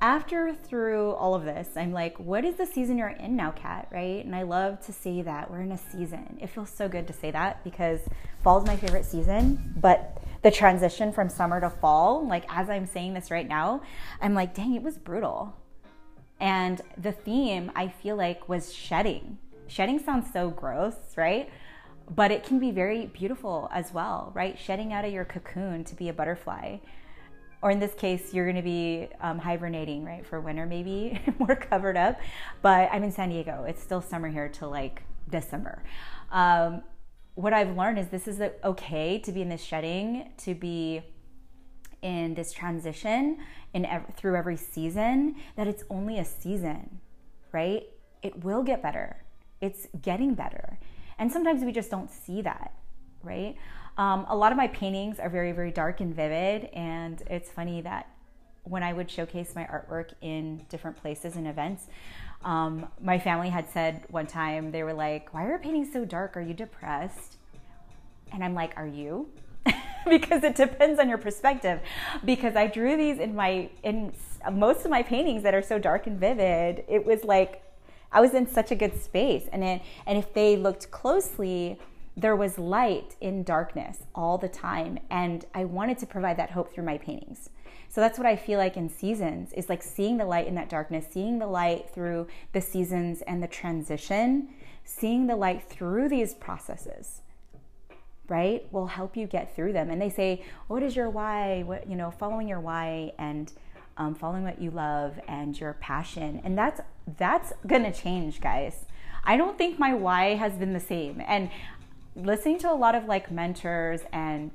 After 0.00 0.54
through 0.54 1.12
all 1.12 1.34
of 1.34 1.44
this, 1.44 1.68
I'm 1.76 1.92
like, 1.92 2.18
what 2.18 2.44
is 2.44 2.56
the 2.56 2.66
season 2.66 2.98
you're 2.98 3.08
in 3.08 3.36
now, 3.36 3.50
Kat? 3.50 3.88
Right? 3.90 4.24
And 4.24 4.34
I 4.34 4.42
love 4.42 4.84
to 4.86 4.92
say 4.92 5.22
that 5.22 5.50
we're 5.50 5.62
in 5.62 5.72
a 5.72 5.78
season. 5.78 6.38
It 6.40 6.50
feels 6.50 6.70
so 6.70 6.88
good 6.88 7.06
to 7.08 7.12
say 7.12 7.30
that 7.30 7.64
because 7.64 8.00
fall 8.42 8.58
is 8.58 8.66
my 8.66 8.76
favorite 8.76 9.04
season. 9.04 9.74
But 9.80 10.22
the 10.42 10.50
transition 10.50 11.12
from 11.12 11.28
summer 11.28 11.60
to 11.60 11.70
fall, 11.70 12.26
like 12.26 12.44
as 12.48 12.70
I'm 12.70 12.86
saying 12.86 13.14
this 13.14 13.30
right 13.30 13.48
now, 13.48 13.82
I'm 14.20 14.34
like, 14.34 14.54
dang, 14.54 14.74
it 14.74 14.82
was 14.82 14.96
brutal. 14.96 15.56
And 16.40 16.80
the 16.96 17.12
theme 17.12 17.72
I 17.74 17.88
feel 17.88 18.14
like 18.14 18.48
was 18.48 18.72
shedding. 18.72 19.38
Shedding 19.66 19.98
sounds 19.98 20.32
so 20.32 20.50
gross, 20.50 20.94
right? 21.16 21.50
But 22.08 22.30
it 22.30 22.44
can 22.44 22.60
be 22.60 22.70
very 22.70 23.06
beautiful 23.06 23.68
as 23.72 23.92
well, 23.92 24.30
right? 24.32 24.56
Shedding 24.58 24.92
out 24.92 25.04
of 25.04 25.12
your 25.12 25.24
cocoon 25.24 25.82
to 25.84 25.94
be 25.96 26.08
a 26.08 26.12
butterfly 26.12 26.78
or 27.60 27.70
in 27.70 27.80
this 27.80 27.94
case, 27.94 28.32
you're 28.32 28.44
going 28.44 28.56
to 28.56 28.62
be 28.62 29.08
um, 29.20 29.38
hibernating, 29.38 30.04
right, 30.04 30.24
for 30.24 30.40
winter, 30.40 30.66
maybe 30.66 31.20
more 31.38 31.56
covered 31.56 31.96
up. 31.96 32.20
But 32.62 32.88
I'm 32.92 33.02
in 33.02 33.12
San 33.12 33.30
Diego. 33.30 33.64
It's 33.66 33.82
still 33.82 34.00
summer 34.00 34.28
here 34.28 34.48
till 34.48 34.70
like 34.70 35.02
December. 35.28 35.82
Um, 36.30 36.82
what 37.34 37.52
I've 37.52 37.76
learned 37.76 37.98
is 37.98 38.08
this 38.08 38.28
is 38.28 38.40
okay 38.64 39.18
to 39.20 39.32
be 39.32 39.42
in 39.42 39.48
this 39.48 39.62
shedding, 39.62 40.32
to 40.38 40.54
be 40.54 41.02
in 42.02 42.34
this 42.34 42.52
transition 42.52 43.38
in 43.74 43.84
ev- 43.84 44.14
through 44.16 44.36
every 44.36 44.56
season. 44.56 45.36
That 45.56 45.66
it's 45.66 45.84
only 45.90 46.18
a 46.18 46.24
season, 46.24 47.00
right? 47.52 47.84
It 48.22 48.44
will 48.44 48.62
get 48.62 48.82
better. 48.82 49.24
It's 49.60 49.86
getting 50.02 50.34
better, 50.34 50.78
and 51.18 51.30
sometimes 51.30 51.64
we 51.64 51.72
just 51.72 51.90
don't 51.90 52.10
see 52.10 52.42
that, 52.42 52.72
right? 53.22 53.56
Um, 53.98 54.26
a 54.28 54.36
lot 54.36 54.52
of 54.52 54.56
my 54.56 54.68
paintings 54.68 55.18
are 55.18 55.28
very, 55.28 55.50
very 55.50 55.72
dark 55.72 56.00
and 56.00 56.14
vivid, 56.14 56.66
and 56.72 57.20
it's 57.28 57.50
funny 57.50 57.80
that 57.80 58.08
when 58.62 58.84
I 58.84 58.92
would 58.92 59.10
showcase 59.10 59.56
my 59.56 59.64
artwork 59.64 60.12
in 60.20 60.64
different 60.68 60.96
places 60.96 61.34
and 61.34 61.48
events, 61.48 61.88
um, 62.44 62.86
my 63.02 63.18
family 63.18 63.48
had 63.48 63.68
said 63.68 64.04
one 64.08 64.28
time, 64.28 64.70
they 64.70 64.84
were 64.84 64.92
like, 64.92 65.34
Why 65.34 65.44
are 65.44 65.48
your 65.48 65.58
paintings 65.58 65.92
so 65.92 66.04
dark? 66.04 66.36
Are 66.36 66.40
you 66.40 66.54
depressed? 66.54 67.38
And 68.32 68.44
I'm 68.44 68.54
like, 68.54 68.72
Are 68.76 68.86
you? 68.86 69.28
because 70.08 70.44
it 70.44 70.54
depends 70.54 71.00
on 71.00 71.08
your 71.08 71.18
perspective. 71.18 71.80
Because 72.24 72.54
I 72.54 72.68
drew 72.68 72.96
these 72.96 73.18
in 73.18 73.34
my, 73.34 73.68
in 73.82 74.12
most 74.52 74.84
of 74.84 74.92
my 74.92 75.02
paintings 75.02 75.42
that 75.42 75.54
are 75.54 75.62
so 75.62 75.80
dark 75.80 76.06
and 76.06 76.20
vivid, 76.20 76.84
it 76.88 77.04
was 77.04 77.24
like, 77.24 77.64
I 78.12 78.20
was 78.20 78.32
in 78.32 78.48
such 78.48 78.70
a 78.70 78.76
good 78.76 79.02
space. 79.02 79.48
And, 79.52 79.64
it, 79.64 79.82
and 80.06 80.16
if 80.16 80.32
they 80.32 80.56
looked 80.56 80.92
closely, 80.92 81.80
there 82.20 82.36
was 82.36 82.58
light 82.58 83.16
in 83.20 83.42
darkness 83.42 83.98
all 84.14 84.38
the 84.38 84.48
time 84.48 84.98
and 85.10 85.44
i 85.54 85.64
wanted 85.64 85.98
to 85.98 86.06
provide 86.06 86.36
that 86.36 86.50
hope 86.50 86.72
through 86.72 86.84
my 86.84 86.98
paintings. 86.98 87.50
So 87.88 88.00
that's 88.00 88.18
what 88.18 88.26
i 88.26 88.36
feel 88.36 88.58
like 88.58 88.76
in 88.76 88.88
seasons 88.88 89.52
is 89.52 89.68
like 89.68 89.82
seeing 89.82 90.18
the 90.18 90.24
light 90.24 90.46
in 90.46 90.54
that 90.56 90.68
darkness 90.68 91.06
seeing 91.10 91.38
the 91.38 91.46
light 91.46 91.90
through 91.90 92.26
the 92.52 92.60
seasons 92.60 93.22
and 93.22 93.42
the 93.42 93.48
transition 93.48 94.48
seeing 94.84 95.26
the 95.26 95.36
light 95.36 95.62
through 95.62 96.08
these 96.08 96.34
processes 96.34 97.22
right 98.28 98.66
will 98.72 98.86
help 98.86 99.16
you 99.16 99.26
get 99.26 99.54
through 99.54 99.72
them. 99.72 99.90
And 99.90 100.00
they 100.00 100.10
say 100.10 100.44
what 100.66 100.82
is 100.82 100.94
your 100.94 101.10
why? 101.10 101.62
What 101.62 101.88
you 101.88 101.96
know 101.96 102.10
following 102.10 102.48
your 102.48 102.60
why 102.60 103.12
and 103.18 103.52
um, 103.96 104.14
following 104.14 104.44
what 104.44 104.60
you 104.60 104.70
love 104.70 105.18
and 105.26 105.58
your 105.58 105.74
passion. 105.74 106.40
And 106.44 106.56
that's 106.56 106.80
that's 107.18 107.52
gonna 107.66 107.92
change 107.92 108.40
guys. 108.40 108.84
I 109.24 109.36
don't 109.36 109.58
think 109.58 109.78
my 109.78 109.94
why 109.94 110.36
has 110.36 110.54
been 110.54 110.72
the 110.72 110.80
same. 110.80 111.22
And 111.26 111.50
listening 112.18 112.58
to 112.58 112.70
a 112.70 112.74
lot 112.74 112.94
of 112.94 113.04
like 113.04 113.30
mentors 113.30 114.00
and 114.12 114.50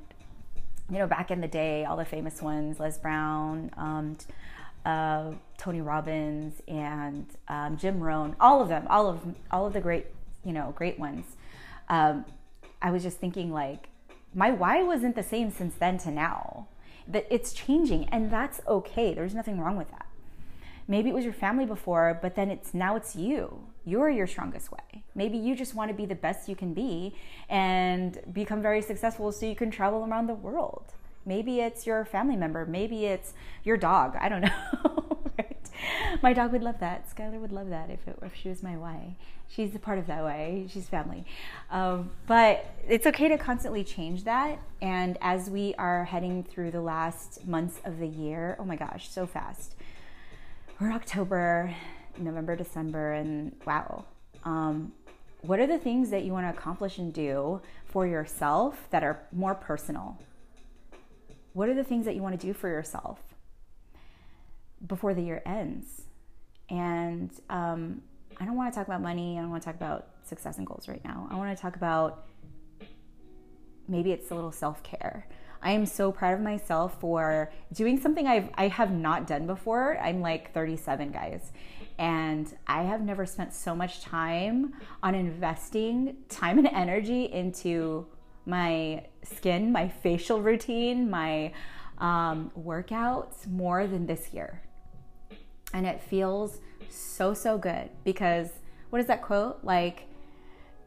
you 0.90 0.98
know 0.98 1.06
back 1.06 1.30
in 1.30 1.40
the 1.40 1.48
day 1.48 1.84
all 1.84 1.96
the 1.96 2.04
famous 2.04 2.42
ones 2.42 2.78
les 2.78 2.98
brown 2.98 3.70
um, 3.76 4.16
uh, 4.84 5.30
tony 5.56 5.80
robbins 5.80 6.60
and 6.68 7.26
um, 7.48 7.76
jim 7.76 8.00
rohn 8.00 8.36
all 8.38 8.60
of 8.60 8.68
them 8.68 8.86
all 8.90 9.08
of 9.08 9.20
all 9.50 9.66
of 9.66 9.72
the 9.72 9.80
great 9.80 10.06
you 10.44 10.52
know 10.52 10.72
great 10.76 10.98
ones. 10.98 11.24
Um, 11.88 12.24
i 12.82 12.90
was 12.90 13.02
just 13.02 13.18
thinking 13.18 13.52
like 13.52 13.88
my 14.34 14.50
why 14.50 14.82
wasn't 14.82 15.14
the 15.14 15.22
same 15.22 15.50
since 15.50 15.74
then 15.74 15.96
to 15.98 16.10
now 16.10 16.66
that 17.06 17.26
it's 17.30 17.52
changing 17.52 18.08
and 18.08 18.30
that's 18.30 18.60
okay. 18.66 19.12
There's 19.12 19.34
nothing 19.34 19.60
wrong 19.60 19.76
with 19.76 19.90
that. 19.90 20.06
Maybe 20.88 21.10
it 21.10 21.14
was 21.14 21.24
your 21.24 21.34
family 21.34 21.66
before 21.66 22.18
but 22.20 22.34
then 22.34 22.50
it's 22.50 22.74
now 22.74 22.96
it's 22.96 23.14
you 23.14 23.66
you're 23.84 24.10
your 24.10 24.26
strongest 24.26 24.72
way. 24.72 25.04
Maybe 25.14 25.36
you 25.36 25.54
just 25.54 25.74
want 25.74 25.90
to 25.90 25.94
be 25.94 26.06
the 26.06 26.14
best 26.14 26.48
you 26.48 26.56
can 26.56 26.72
be 26.74 27.14
and 27.48 28.18
become 28.32 28.62
very 28.62 28.82
successful 28.82 29.30
so 29.32 29.46
you 29.46 29.54
can 29.54 29.70
travel 29.70 30.04
around 30.04 30.26
the 30.26 30.34
world. 30.34 30.92
Maybe 31.26 31.60
it's 31.60 31.86
your 31.86 32.04
family 32.04 32.36
member. 32.36 32.66
Maybe 32.66 33.06
it's 33.06 33.34
your 33.62 33.76
dog. 33.76 34.16
I 34.20 34.28
don't 34.28 34.40
know. 34.42 35.18
right? 35.38 35.70
My 36.22 36.32
dog 36.32 36.52
would 36.52 36.62
love 36.62 36.80
that. 36.80 37.14
Skylar 37.14 37.40
would 37.40 37.52
love 37.52 37.70
that 37.70 37.90
if, 37.90 38.06
it, 38.06 38.18
if 38.22 38.34
she 38.34 38.48
was 38.48 38.62
my 38.62 38.76
way. 38.76 39.16
She's 39.48 39.74
a 39.74 39.78
part 39.78 39.98
of 39.98 40.06
that 40.06 40.24
way. 40.24 40.66
She's 40.68 40.88
family. 40.88 41.24
Um, 41.70 42.10
but 42.26 42.66
it's 42.88 43.06
okay 43.06 43.28
to 43.28 43.38
constantly 43.38 43.84
change 43.84 44.24
that. 44.24 44.58
And 44.82 45.16
as 45.20 45.48
we 45.48 45.74
are 45.76 46.04
heading 46.04 46.42
through 46.42 46.70
the 46.72 46.80
last 46.80 47.46
months 47.46 47.80
of 47.84 47.98
the 47.98 48.08
year, 48.08 48.56
oh 48.58 48.64
my 48.64 48.76
gosh, 48.76 49.08
so 49.10 49.26
fast. 49.26 49.74
We're 50.80 50.92
October 50.92 51.74
November, 52.18 52.56
December, 52.56 53.12
and 53.12 53.52
wow. 53.66 54.04
Um, 54.44 54.92
what 55.42 55.60
are 55.60 55.66
the 55.66 55.78
things 55.78 56.10
that 56.10 56.24
you 56.24 56.32
want 56.32 56.46
to 56.46 56.58
accomplish 56.58 56.98
and 56.98 57.12
do 57.12 57.60
for 57.84 58.06
yourself 58.06 58.88
that 58.90 59.02
are 59.02 59.20
more 59.32 59.54
personal? 59.54 60.18
What 61.52 61.68
are 61.68 61.74
the 61.74 61.84
things 61.84 62.06
that 62.06 62.14
you 62.14 62.22
want 62.22 62.38
to 62.38 62.46
do 62.46 62.52
for 62.52 62.68
yourself 62.68 63.20
before 64.86 65.14
the 65.14 65.22
year 65.22 65.42
ends? 65.44 66.02
And 66.70 67.30
um, 67.50 68.02
I 68.40 68.44
don't 68.44 68.56
want 68.56 68.72
to 68.72 68.78
talk 68.78 68.86
about 68.86 69.02
money. 69.02 69.38
I 69.38 69.42
don't 69.42 69.50
want 69.50 69.62
to 69.62 69.66
talk 69.66 69.76
about 69.76 70.08
success 70.24 70.58
and 70.58 70.66
goals 70.66 70.88
right 70.88 71.04
now. 71.04 71.28
I 71.30 71.36
want 71.36 71.56
to 71.56 71.60
talk 71.60 71.76
about 71.76 72.26
maybe 73.86 74.12
it's 74.12 74.30
a 74.30 74.34
little 74.34 74.52
self 74.52 74.82
care. 74.82 75.26
I 75.64 75.72
am 75.72 75.86
so 75.86 76.12
proud 76.12 76.34
of 76.34 76.40
myself 76.40 77.00
for 77.00 77.50
doing 77.72 77.98
something 77.98 78.26
I've 78.26 78.50
I 78.54 78.68
have 78.68 78.92
not 78.92 79.26
done 79.26 79.46
before. 79.46 79.98
I'm 79.98 80.20
like 80.20 80.52
37 80.52 81.10
guys. 81.10 81.52
And 81.98 82.54
I 82.66 82.82
have 82.82 83.00
never 83.00 83.24
spent 83.24 83.54
so 83.54 83.74
much 83.74 84.02
time 84.02 84.74
on 85.02 85.14
investing 85.14 86.16
time 86.28 86.58
and 86.58 86.66
energy 86.66 87.24
into 87.24 88.06
my 88.46 89.06
skin, 89.22 89.72
my 89.72 89.88
facial 89.88 90.42
routine, 90.42 91.08
my 91.08 91.52
um, 91.98 92.50
workouts 92.58 93.46
more 93.46 93.86
than 93.86 94.06
this 94.06 94.34
year. 94.34 94.60
And 95.72 95.86
it 95.86 96.02
feels 96.02 96.60
so, 96.90 97.32
so 97.32 97.56
good 97.56 97.88
because 98.04 98.50
what 98.90 99.00
is 99.00 99.06
that 99.06 99.22
quote? 99.22 99.60
Like, 99.62 100.06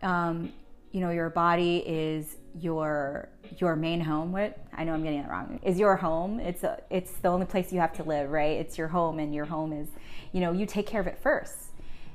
um, 0.04 0.54
you 0.92 1.02
know, 1.02 1.10
your 1.10 1.30
body 1.30 1.78
is 1.78 2.36
your 2.60 3.30
your 3.58 3.76
main 3.76 4.00
home 4.00 4.32
what 4.32 4.58
i 4.74 4.84
know 4.84 4.94
i'm 4.94 5.04
getting 5.04 5.20
it 5.20 5.30
wrong 5.30 5.60
is 5.64 5.78
your 5.78 5.96
home 5.96 6.40
it's 6.40 6.64
a, 6.64 6.82
it's 6.90 7.12
the 7.14 7.28
only 7.28 7.46
place 7.46 7.72
you 7.72 7.80
have 7.80 7.94
to 7.94 8.04
live 8.04 8.30
right? 8.30 8.58
It's 8.58 8.78
your 8.78 8.88
home 8.88 9.20
and 9.20 9.34
your 9.34 9.46
home 9.46 9.74
is 9.74 9.88
you 10.32 10.42
know 10.42 10.52
you 10.52 10.66
take 10.66 10.88
care 10.88 11.02
of 11.02 11.08
it 11.08 11.18
first. 11.18 11.58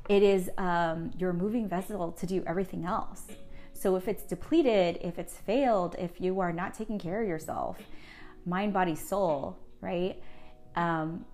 It 0.09 0.23
is 0.23 0.51
um, 0.59 1.13
your 1.17 1.33
moving 1.33 1.69
vessel 1.69 2.13
to 2.13 2.27
do 2.27 2.43
everything 2.47 2.85
else. 2.85 3.23
So 3.73 3.97
if 3.97 4.09
it's 4.09 4.23
depleted 4.23 4.99
if 5.03 5.19
it's 5.19 5.35
failed 5.35 5.97
if 5.99 6.21
you 6.21 6.41
are 6.41 6.53
not 6.53 6.75
taking 6.75 6.99
care 6.99 7.23
of 7.23 7.29
yourself 7.29 7.79
mind 8.47 8.73
body 8.73 8.95
soul 8.95 9.59
right? 9.81 10.23
Um, 10.77 11.25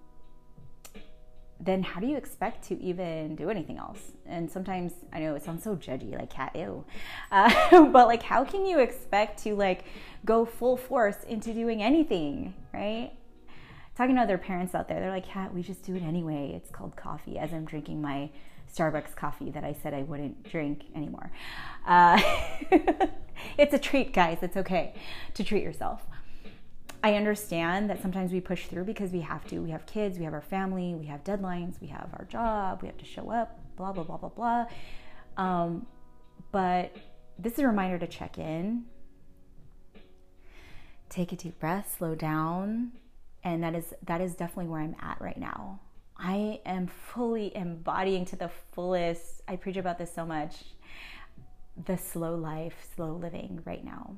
then 1.61 1.83
how 1.83 2.01
do 2.01 2.07
you 2.07 2.17
expect 2.17 2.65
to 2.69 2.81
even 2.81 3.35
do 3.35 3.51
anything 3.51 3.79
else? 3.79 4.13
And 4.27 4.51
sometimes 4.51 4.93
I 5.13 5.19
know 5.21 5.35
it 5.35 5.45
sounds 5.45 5.65
so 5.65 5.77
judgy, 5.77 6.17
like 6.17 6.31
Kat 6.31 6.55
ew, 6.55 6.85
uh, 7.33 7.85
but 7.87 8.07
like 8.07 8.23
how 8.23 8.45
can 8.45 8.65
you 8.65 8.79
expect 8.79 9.43
to 9.45 9.55
like 9.55 9.85
go 10.25 10.45
full 10.45 10.77
force 10.77 11.25
into 11.29 11.53
doing 11.53 11.83
anything, 11.83 12.55
right? 12.73 13.13
Talking 13.97 14.15
to 14.15 14.23
other 14.23 14.39
parents 14.39 14.77
out 14.77 14.87
there, 14.87 15.01
they're 15.01 15.11
like, 15.11 15.27
"Kat, 15.27 15.53
we 15.53 15.61
just 15.61 15.83
do 15.83 15.97
it 15.97 16.03
anyway. 16.03 16.53
It's 16.55 16.71
called 16.71 16.95
coffee." 16.95 17.37
As 17.37 17.53
I'm 17.53 17.65
drinking 17.65 18.01
my 18.01 18.31
Starbucks 18.73 19.17
coffee 19.17 19.51
that 19.51 19.65
I 19.65 19.73
said 19.83 19.95
I 19.95 20.03
wouldn't 20.03 20.49
drink 20.49 20.85
anymore. 20.95 21.33
Uh, 21.87 22.21
it's 23.59 23.75
a 23.75 23.79
treat, 23.79 24.13
guys. 24.13 24.39
It's 24.43 24.57
okay 24.57 24.95
to 25.35 25.45
treat 25.45 25.63
yourself. 25.63 26.03
I 27.03 27.15
understand 27.15 27.89
that 27.91 28.03
sometimes 28.03 28.33
we 28.33 28.41
push 28.41 28.67
through 28.67 28.85
because 28.85 29.13
we 29.13 29.21
have 29.21 29.47
to. 29.49 29.61
We 29.61 29.71
have 29.71 29.87
kids, 29.87 30.19
we 30.19 30.25
have 30.25 30.35
our 30.35 30.41
family, 30.41 30.95
we 30.95 31.07
have 31.07 31.23
deadlines, 31.23 31.81
we 31.81 31.87
have 31.89 32.09
our 32.15 32.25
job, 32.25 32.83
we 32.83 32.89
have 32.89 32.99
to 32.99 33.05
show 33.05 33.31
up, 33.31 33.59
blah, 33.77 33.93
blah, 33.93 34.03
blah, 34.03 34.17
blah, 34.17 34.29
blah. 34.31 34.67
Um, 35.37 35.87
but 36.51 36.97
this 37.39 37.53
is 37.53 37.61
a 37.61 37.67
reminder 37.67 37.99
to 37.99 38.07
check 38.09 38.39
in, 38.39 38.85
take 41.09 41.33
a 41.33 41.37
deep 41.37 41.61
breath, 41.61 41.95
slow 41.99 42.15
down. 42.15 42.93
And 43.45 43.63
that 43.63 43.77
is 43.77 43.95
that 44.05 44.21
is 44.21 44.35
definitely 44.35 44.67
where 44.67 44.81
I'm 44.81 44.97
at 45.01 45.21
right 45.21 45.39
now. 45.39 45.81
I 46.17 46.61
am 46.67 46.89
fully 46.89 47.57
embodying 47.57 48.25
to 48.27 48.37
the 48.37 48.51
fullest. 48.73 49.43
I 49.47 49.55
preach 49.55 49.77
about 49.77 49.99
this 49.99 50.13
so 50.13 50.27
much. 50.27 50.65
The 51.87 51.97
slow 51.97 52.35
life, 52.35 52.75
slow 52.97 53.13
living 53.13 53.63
right 53.65 53.85
now. 53.85 54.17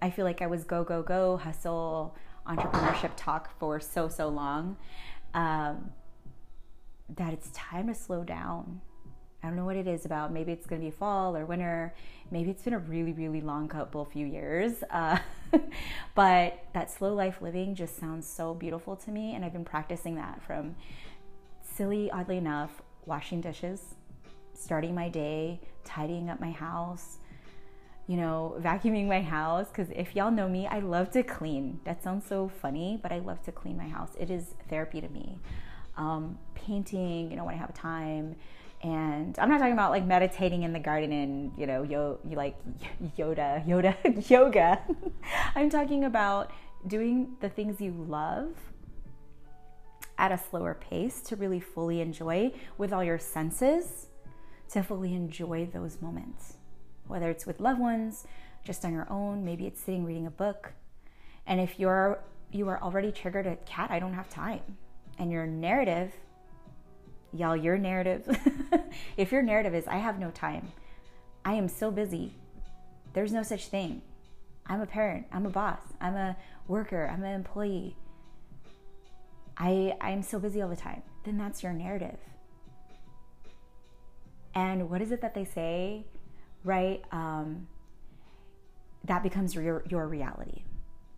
I 0.00 0.10
feel 0.10 0.24
like 0.24 0.42
I 0.42 0.46
was 0.46 0.64
go, 0.64 0.84
go, 0.84 1.02
go, 1.02 1.36
hustle, 1.36 2.14
entrepreneurship 2.46 3.12
talk 3.16 3.58
for 3.58 3.80
so, 3.80 4.08
so 4.08 4.28
long 4.28 4.76
um, 5.34 5.90
that 7.16 7.32
it's 7.32 7.50
time 7.50 7.88
to 7.88 7.94
slow 7.94 8.24
down. 8.24 8.80
I 9.42 9.48
don't 9.48 9.56
know 9.56 9.64
what 9.64 9.76
it 9.76 9.86
is 9.86 10.04
about. 10.04 10.32
Maybe 10.32 10.52
it's 10.52 10.66
going 10.66 10.80
to 10.80 10.86
be 10.86 10.90
fall 10.90 11.36
or 11.36 11.46
winter. 11.46 11.94
Maybe 12.30 12.50
it's 12.50 12.62
been 12.62 12.74
a 12.74 12.78
really, 12.78 13.12
really 13.12 13.40
long 13.40 13.68
couple 13.68 14.04
few 14.04 14.26
years. 14.26 14.82
Uh, 14.90 15.18
but 16.16 16.64
that 16.74 16.90
slow 16.90 17.14
life 17.14 17.40
living 17.40 17.76
just 17.76 18.00
sounds 18.00 18.26
so 18.26 18.52
beautiful 18.52 18.96
to 18.96 19.12
me. 19.12 19.34
And 19.34 19.44
I've 19.44 19.52
been 19.52 19.64
practicing 19.64 20.16
that 20.16 20.42
from 20.42 20.74
silly, 21.62 22.10
oddly 22.10 22.36
enough, 22.36 22.82
washing 23.04 23.40
dishes, 23.40 23.94
starting 24.52 24.92
my 24.92 25.08
day, 25.08 25.60
tidying 25.84 26.28
up 26.28 26.40
my 26.40 26.50
house, 26.50 27.18
you 28.06 28.16
know, 28.16 28.56
vacuuming 28.60 29.06
my 29.06 29.20
house. 29.20 29.68
Because 29.68 29.88
if 29.90 30.14
y'all 30.14 30.30
know 30.30 30.48
me, 30.48 30.66
I 30.66 30.80
love 30.80 31.10
to 31.12 31.22
clean. 31.22 31.80
That 31.84 32.02
sounds 32.02 32.26
so 32.26 32.48
funny, 32.48 32.98
but 33.02 33.12
I 33.12 33.18
love 33.18 33.42
to 33.44 33.52
clean 33.52 33.76
my 33.76 33.88
house. 33.88 34.12
It 34.18 34.30
is 34.30 34.54
therapy 34.68 35.00
to 35.00 35.08
me. 35.08 35.38
Um, 35.96 36.38
painting, 36.54 37.30
you 37.30 37.36
know, 37.36 37.44
when 37.44 37.54
I 37.54 37.58
have 37.58 37.74
time. 37.74 38.36
And 38.82 39.36
I'm 39.38 39.48
not 39.48 39.58
talking 39.58 39.72
about 39.72 39.90
like 39.90 40.04
meditating 40.04 40.62
in 40.62 40.72
the 40.72 40.78
garden 40.78 41.10
and, 41.10 41.52
you 41.56 41.66
know, 41.66 41.82
yo, 41.82 42.18
like 42.24 42.56
Yoda, 43.18 43.66
Yoda, 43.66 43.96
yoga. 44.30 44.82
I'm 45.54 45.70
talking 45.70 46.04
about 46.04 46.52
doing 46.86 47.36
the 47.40 47.48
things 47.48 47.80
you 47.80 47.92
love 47.92 48.54
at 50.18 50.30
a 50.30 50.38
slower 50.38 50.74
pace 50.74 51.20
to 51.20 51.36
really 51.36 51.60
fully 51.60 52.00
enjoy 52.00 52.52
with 52.78 52.92
all 52.92 53.02
your 53.02 53.18
senses, 53.18 54.06
to 54.70 54.82
fully 54.82 55.14
enjoy 55.14 55.66
those 55.72 56.00
moments 56.00 56.55
whether 57.06 57.30
it's 57.30 57.46
with 57.46 57.60
loved 57.60 57.80
ones, 57.80 58.26
just 58.64 58.84
on 58.84 58.92
your 58.92 59.06
own, 59.10 59.44
maybe 59.44 59.66
it's 59.66 59.80
sitting 59.80 60.04
reading 60.04 60.26
a 60.26 60.30
book. 60.30 60.72
And 61.46 61.60
if 61.60 61.78
you're 61.78 62.18
you 62.50 62.68
are 62.68 62.80
already 62.82 63.12
triggered 63.12 63.46
at 63.46 63.66
Kat, 63.66 63.90
I 63.90 63.98
don't 63.98 64.14
have 64.14 64.30
time. 64.30 64.60
And 65.18 65.30
your 65.30 65.46
narrative, 65.46 66.12
y'all, 67.32 67.56
your 67.56 67.76
narrative, 67.76 68.24
if 69.16 69.32
your 69.32 69.42
narrative 69.42 69.74
is 69.74 69.86
I 69.86 69.96
have 69.96 70.18
no 70.18 70.30
time, 70.30 70.72
I 71.44 71.54
am 71.54 71.68
so 71.68 71.90
busy. 71.90 72.34
There's 73.12 73.32
no 73.32 73.42
such 73.42 73.68
thing. 73.68 74.02
I'm 74.66 74.80
a 74.80 74.86
parent, 74.86 75.26
I'm 75.32 75.46
a 75.46 75.50
boss, 75.50 75.80
I'm 76.00 76.16
a 76.16 76.36
worker, 76.66 77.08
I'm 77.12 77.22
an 77.22 77.34
employee. 77.34 77.96
I 79.56 79.96
I'm 80.00 80.22
so 80.22 80.38
busy 80.38 80.60
all 80.60 80.68
the 80.68 80.76
time. 80.76 81.02
Then 81.24 81.38
that's 81.38 81.62
your 81.62 81.72
narrative. 81.72 82.18
And 84.54 84.90
what 84.90 85.02
is 85.02 85.12
it 85.12 85.20
that 85.20 85.34
they 85.34 85.44
say? 85.44 86.04
Right? 86.64 87.02
Um, 87.12 87.68
that 89.04 89.22
becomes 89.22 89.54
your, 89.54 89.84
your 89.88 90.06
reality. 90.08 90.62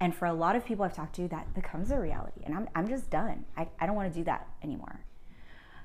And 0.01 0.15
for 0.15 0.27
a 0.27 0.33
lot 0.33 0.55
of 0.55 0.65
people 0.65 0.85
I've 0.85 0.95
talked 0.95 1.17
to, 1.17 1.29
that 1.29 1.55
becomes 1.55 1.91
a 1.91 1.99
reality. 1.99 2.43
And 2.45 2.55
I'm, 2.55 2.69
I'm 2.75 2.89
just 2.89 3.11
done. 3.11 3.45
I, 3.57 3.69
I 3.81 3.87
don't 3.87 3.97
want 3.97 4.13
to 4.13 4.19
do 4.19 4.25
that 4.25 4.47
anymore. 4.63 5.01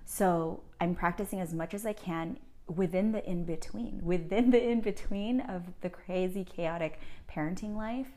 So 0.05 0.61
I'm 0.79 0.95
practicing 0.95 1.39
as 1.39 1.53
much 1.53 1.73
as 1.73 1.85
I 1.85 1.93
can 1.93 2.37
within 2.67 3.11
the 3.11 3.27
in 3.27 3.43
between, 3.43 4.01
within 4.03 4.51
the 4.51 4.61
in 4.61 4.81
between 4.81 5.41
of 5.41 5.63
the 5.81 5.89
crazy, 5.89 6.43
chaotic 6.43 6.99
parenting 7.29 7.75
life. 7.75 8.07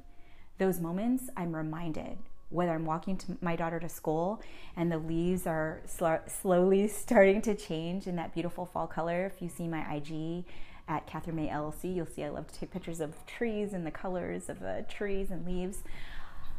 Those 0.58 0.80
moments, 0.80 1.30
I'm 1.36 1.54
reminded 1.54 2.18
whether 2.48 2.72
I'm 2.72 2.84
walking 2.86 3.16
to 3.18 3.36
my 3.40 3.56
daughter 3.56 3.80
to 3.80 3.88
school 3.88 4.40
and 4.76 4.90
the 4.90 4.98
leaves 4.98 5.46
are 5.46 5.82
sl- 5.86 6.28
slowly 6.28 6.86
starting 6.88 7.42
to 7.42 7.54
change 7.54 8.06
in 8.06 8.16
that 8.16 8.34
beautiful 8.34 8.66
fall 8.66 8.86
color. 8.86 9.26
If 9.26 9.42
you 9.42 9.48
see 9.48 9.66
my 9.66 9.94
IG, 9.94 10.44
at 10.88 11.06
Kathrin 11.06 11.34
Mae 11.34 11.48
LLC. 11.48 11.94
You'll 11.94 12.06
see 12.06 12.24
I 12.24 12.28
love 12.28 12.46
to 12.48 12.58
take 12.58 12.70
pictures 12.70 13.00
of 13.00 13.14
trees 13.26 13.72
and 13.72 13.86
the 13.86 13.90
colors 13.90 14.48
of 14.48 14.60
the 14.60 14.84
trees 14.88 15.30
and 15.30 15.46
leaves. 15.46 15.82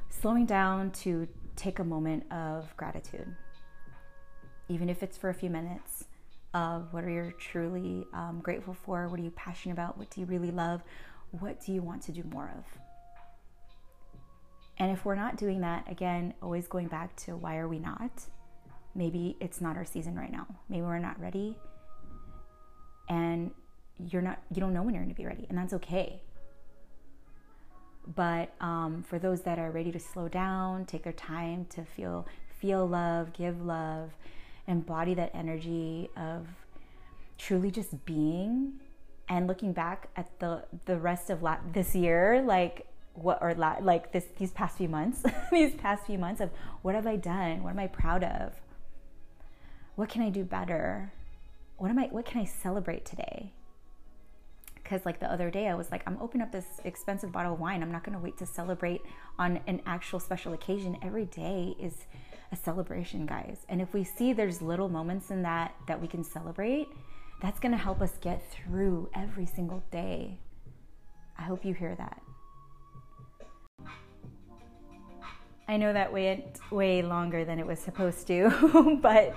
Slowing 0.09 0.45
down 0.45 0.91
to 0.91 1.27
take 1.55 1.79
a 1.79 1.83
moment 1.83 2.31
of 2.31 2.75
gratitude, 2.77 3.35
even 4.69 4.89
if 4.89 5.03
it's 5.03 5.17
for 5.17 5.29
a 5.29 5.33
few 5.33 5.49
minutes. 5.49 6.05
Of 6.53 6.91
what 6.91 7.03
are 7.03 7.09
you 7.09 7.33
truly 7.37 8.07
um, 8.13 8.39
grateful 8.41 8.73
for? 8.73 9.07
What 9.09 9.19
are 9.19 9.23
you 9.23 9.31
passionate 9.31 9.73
about? 9.73 9.97
What 9.97 10.09
do 10.09 10.21
you 10.21 10.25
really 10.25 10.49
love? 10.49 10.81
What 11.31 11.63
do 11.63 11.73
you 11.73 11.81
want 11.81 12.01
to 12.03 12.11
do 12.11 12.23
more 12.23 12.51
of? 12.57 12.63
And 14.79 14.91
if 14.91 15.05
we're 15.05 15.15
not 15.15 15.37
doing 15.37 15.61
that, 15.61 15.89
again, 15.91 16.33
always 16.41 16.67
going 16.67 16.87
back 16.87 17.15
to 17.17 17.35
why 17.35 17.57
are 17.57 17.67
we 17.67 17.79
not? 17.79 18.11
Maybe 18.95 19.35
it's 19.39 19.59
not 19.61 19.75
our 19.75 19.85
season 19.85 20.15
right 20.15 20.31
now. 20.31 20.47
Maybe 20.69 20.81
we're 20.81 20.99
not 20.99 21.19
ready. 21.19 21.57
And 23.09 23.51
you're 24.09 24.21
not 24.21 24.39
you 24.53 24.61
don't 24.61 24.73
know 24.73 24.83
when 24.83 24.93
you're 24.93 25.03
going 25.03 25.13
to 25.13 25.19
be 25.19 25.25
ready 25.25 25.45
and 25.49 25.57
that's 25.57 25.73
okay. 25.73 26.21
But 28.15 28.53
um, 28.61 29.03
for 29.07 29.19
those 29.19 29.41
that 29.41 29.59
are 29.59 29.69
ready 29.69 29.91
to 29.91 29.99
slow 29.99 30.27
down 30.27 30.85
take 30.85 31.03
their 31.03 31.13
time 31.13 31.65
to 31.71 31.83
feel 31.83 32.25
feel 32.59 32.87
love 32.87 33.33
give 33.33 33.61
love 33.61 34.11
embody 34.67 35.13
that 35.13 35.31
energy 35.33 36.09
of 36.15 36.47
truly 37.37 37.71
just 37.71 38.05
being 38.05 38.73
and 39.29 39.47
looking 39.47 39.73
back 39.73 40.09
at 40.15 40.39
the 40.39 40.63
the 40.85 40.97
rest 40.97 41.29
of 41.29 41.43
la- 41.43 41.59
this 41.73 41.95
year 41.95 42.41
like 42.41 42.87
what 43.13 43.39
or 43.41 43.53
la- 43.55 43.77
like 43.81 44.11
this 44.11 44.25
these 44.37 44.51
past 44.51 44.77
few 44.77 44.87
months 44.87 45.23
these 45.51 45.73
past 45.75 46.05
few 46.05 46.17
months 46.17 46.39
of 46.39 46.49
what 46.81 46.95
have 46.95 47.07
i 47.07 47.15
done? 47.15 47.63
What 47.63 47.71
am 47.71 47.79
i 47.79 47.87
proud 47.87 48.23
of? 48.23 48.53
What 49.95 50.09
can 50.09 50.21
i 50.21 50.29
do 50.29 50.43
better? 50.43 51.11
What 51.77 51.89
am 51.89 51.99
i 51.99 52.05
what 52.05 52.25
can 52.25 52.41
i 52.41 52.45
celebrate 52.45 53.05
today 53.05 53.51
because 54.87 55.05
like 55.05 55.19
the 55.19 55.31
other 55.31 55.49
day 55.49 55.67
i 55.67 55.75
was 55.75 55.91
like 55.91 56.01
i'm 56.07 56.17
opening 56.21 56.43
up 56.43 56.51
this 56.51 56.79
expensive 56.85 57.31
bottle 57.31 57.53
of 57.53 57.59
wine. 57.59 57.81
I'm 57.83 57.91
not 57.91 58.03
going 58.03 58.17
to 58.17 58.23
wait 58.23 58.37
to 58.37 58.45
celebrate 58.45 59.01
on 59.37 59.59
an 59.67 59.81
actual 59.85 60.19
special 60.19 60.53
occasion. 60.53 60.97
Every 61.01 61.25
day 61.25 61.75
is 61.79 62.05
a 62.51 62.55
celebration 62.55 63.25
guys. 63.25 63.65
And 63.69 63.81
if 63.81 63.93
we 63.93 64.03
see 64.03 64.33
there's 64.33 64.61
little 64.61 64.89
moments 64.89 65.31
in 65.31 65.41
that 65.43 65.75
that 65.87 66.01
we 66.01 66.07
can 66.07 66.23
celebrate 66.23 66.87
that's 67.41 67.59
going 67.59 67.71
to 67.71 67.77
help 67.77 68.01
us 68.01 68.13
get 68.19 68.41
through 68.51 69.09
every 69.13 69.45
single 69.45 69.83
day. 69.91 70.39
I 71.37 71.43
hope 71.43 71.63
you 71.63 71.73
hear 71.73 71.95
that. 71.95 72.21
I 75.67 75.77
know 75.77 75.91
that 75.93 76.11
went 76.11 76.59
way 76.71 77.01
longer 77.01 77.43
than 77.43 77.59
it 77.59 77.67
was 77.67 77.77
supposed 77.77 78.25
to, 78.27 78.99
but 79.01 79.35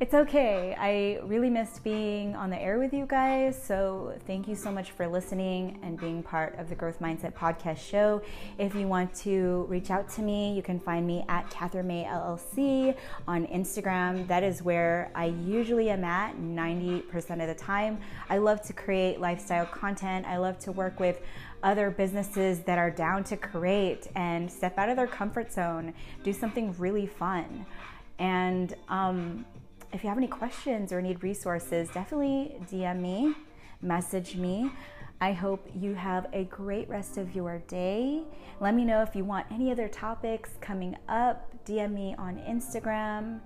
it's 0.00 0.14
okay. 0.14 0.74
I 0.78 1.20
really 1.24 1.50
missed 1.50 1.84
being 1.84 2.34
on 2.34 2.50
the 2.50 2.60
air 2.60 2.78
with 2.78 2.92
you 2.92 3.06
guys. 3.06 3.60
So, 3.62 4.14
thank 4.26 4.48
you 4.48 4.56
so 4.56 4.70
much 4.72 4.90
for 4.90 5.06
listening 5.06 5.78
and 5.82 5.98
being 6.00 6.22
part 6.22 6.58
of 6.58 6.68
the 6.68 6.74
Growth 6.74 6.98
Mindset 7.00 7.34
podcast 7.34 7.78
show. 7.78 8.22
If 8.58 8.74
you 8.74 8.88
want 8.88 9.14
to 9.16 9.66
reach 9.68 9.90
out 9.90 10.08
to 10.10 10.22
me, 10.22 10.54
you 10.54 10.62
can 10.62 10.80
find 10.80 11.06
me 11.06 11.24
at 11.28 11.48
Kathrin 11.50 11.84
Mae 11.84 12.04
LLC 12.04 12.96
on 13.28 13.46
Instagram. 13.46 14.26
That 14.26 14.42
is 14.42 14.62
where 14.62 15.10
I 15.14 15.26
usually 15.26 15.90
am 15.90 16.04
at 16.04 16.36
90% 16.36 17.40
of 17.40 17.46
the 17.46 17.54
time. 17.54 17.98
I 18.28 18.38
love 18.38 18.62
to 18.62 18.72
create 18.72 19.20
lifestyle 19.20 19.66
content, 19.66 20.26
I 20.26 20.38
love 20.38 20.58
to 20.60 20.72
work 20.72 20.98
with 20.98 21.20
other 21.62 21.90
businesses 21.90 22.60
that 22.60 22.78
are 22.78 22.90
down 22.90 23.24
to 23.24 23.36
create 23.36 24.08
and 24.16 24.50
step 24.50 24.78
out 24.78 24.88
of 24.88 24.96
their 24.96 25.06
comfort 25.06 25.52
zone, 25.52 25.94
do 26.24 26.32
something 26.32 26.74
really 26.78 27.06
fun. 27.06 27.64
And 28.18 28.74
um, 28.88 29.44
if 29.92 30.02
you 30.02 30.08
have 30.08 30.18
any 30.18 30.26
questions 30.26 30.92
or 30.92 31.02
need 31.02 31.22
resources, 31.22 31.88
definitely 31.90 32.56
DM 32.70 33.00
me, 33.00 33.34
message 33.80 34.36
me. 34.36 34.70
I 35.20 35.32
hope 35.32 35.68
you 35.78 35.94
have 35.94 36.26
a 36.32 36.44
great 36.44 36.88
rest 36.88 37.16
of 37.16 37.34
your 37.34 37.58
day. 37.68 38.22
Let 38.60 38.74
me 38.74 38.84
know 38.84 39.02
if 39.02 39.14
you 39.14 39.24
want 39.24 39.46
any 39.52 39.70
other 39.70 39.88
topics 39.88 40.50
coming 40.60 40.96
up. 41.08 41.48
DM 41.64 41.92
me 41.92 42.14
on 42.18 42.38
Instagram. 42.38 43.40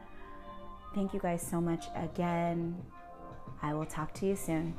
Thank 0.94 1.12
you 1.12 1.20
guys 1.20 1.46
so 1.46 1.60
much 1.60 1.86
again. 1.94 2.82
I 3.60 3.74
will 3.74 3.84
talk 3.84 4.14
to 4.14 4.26
you 4.26 4.36
soon. 4.36 4.74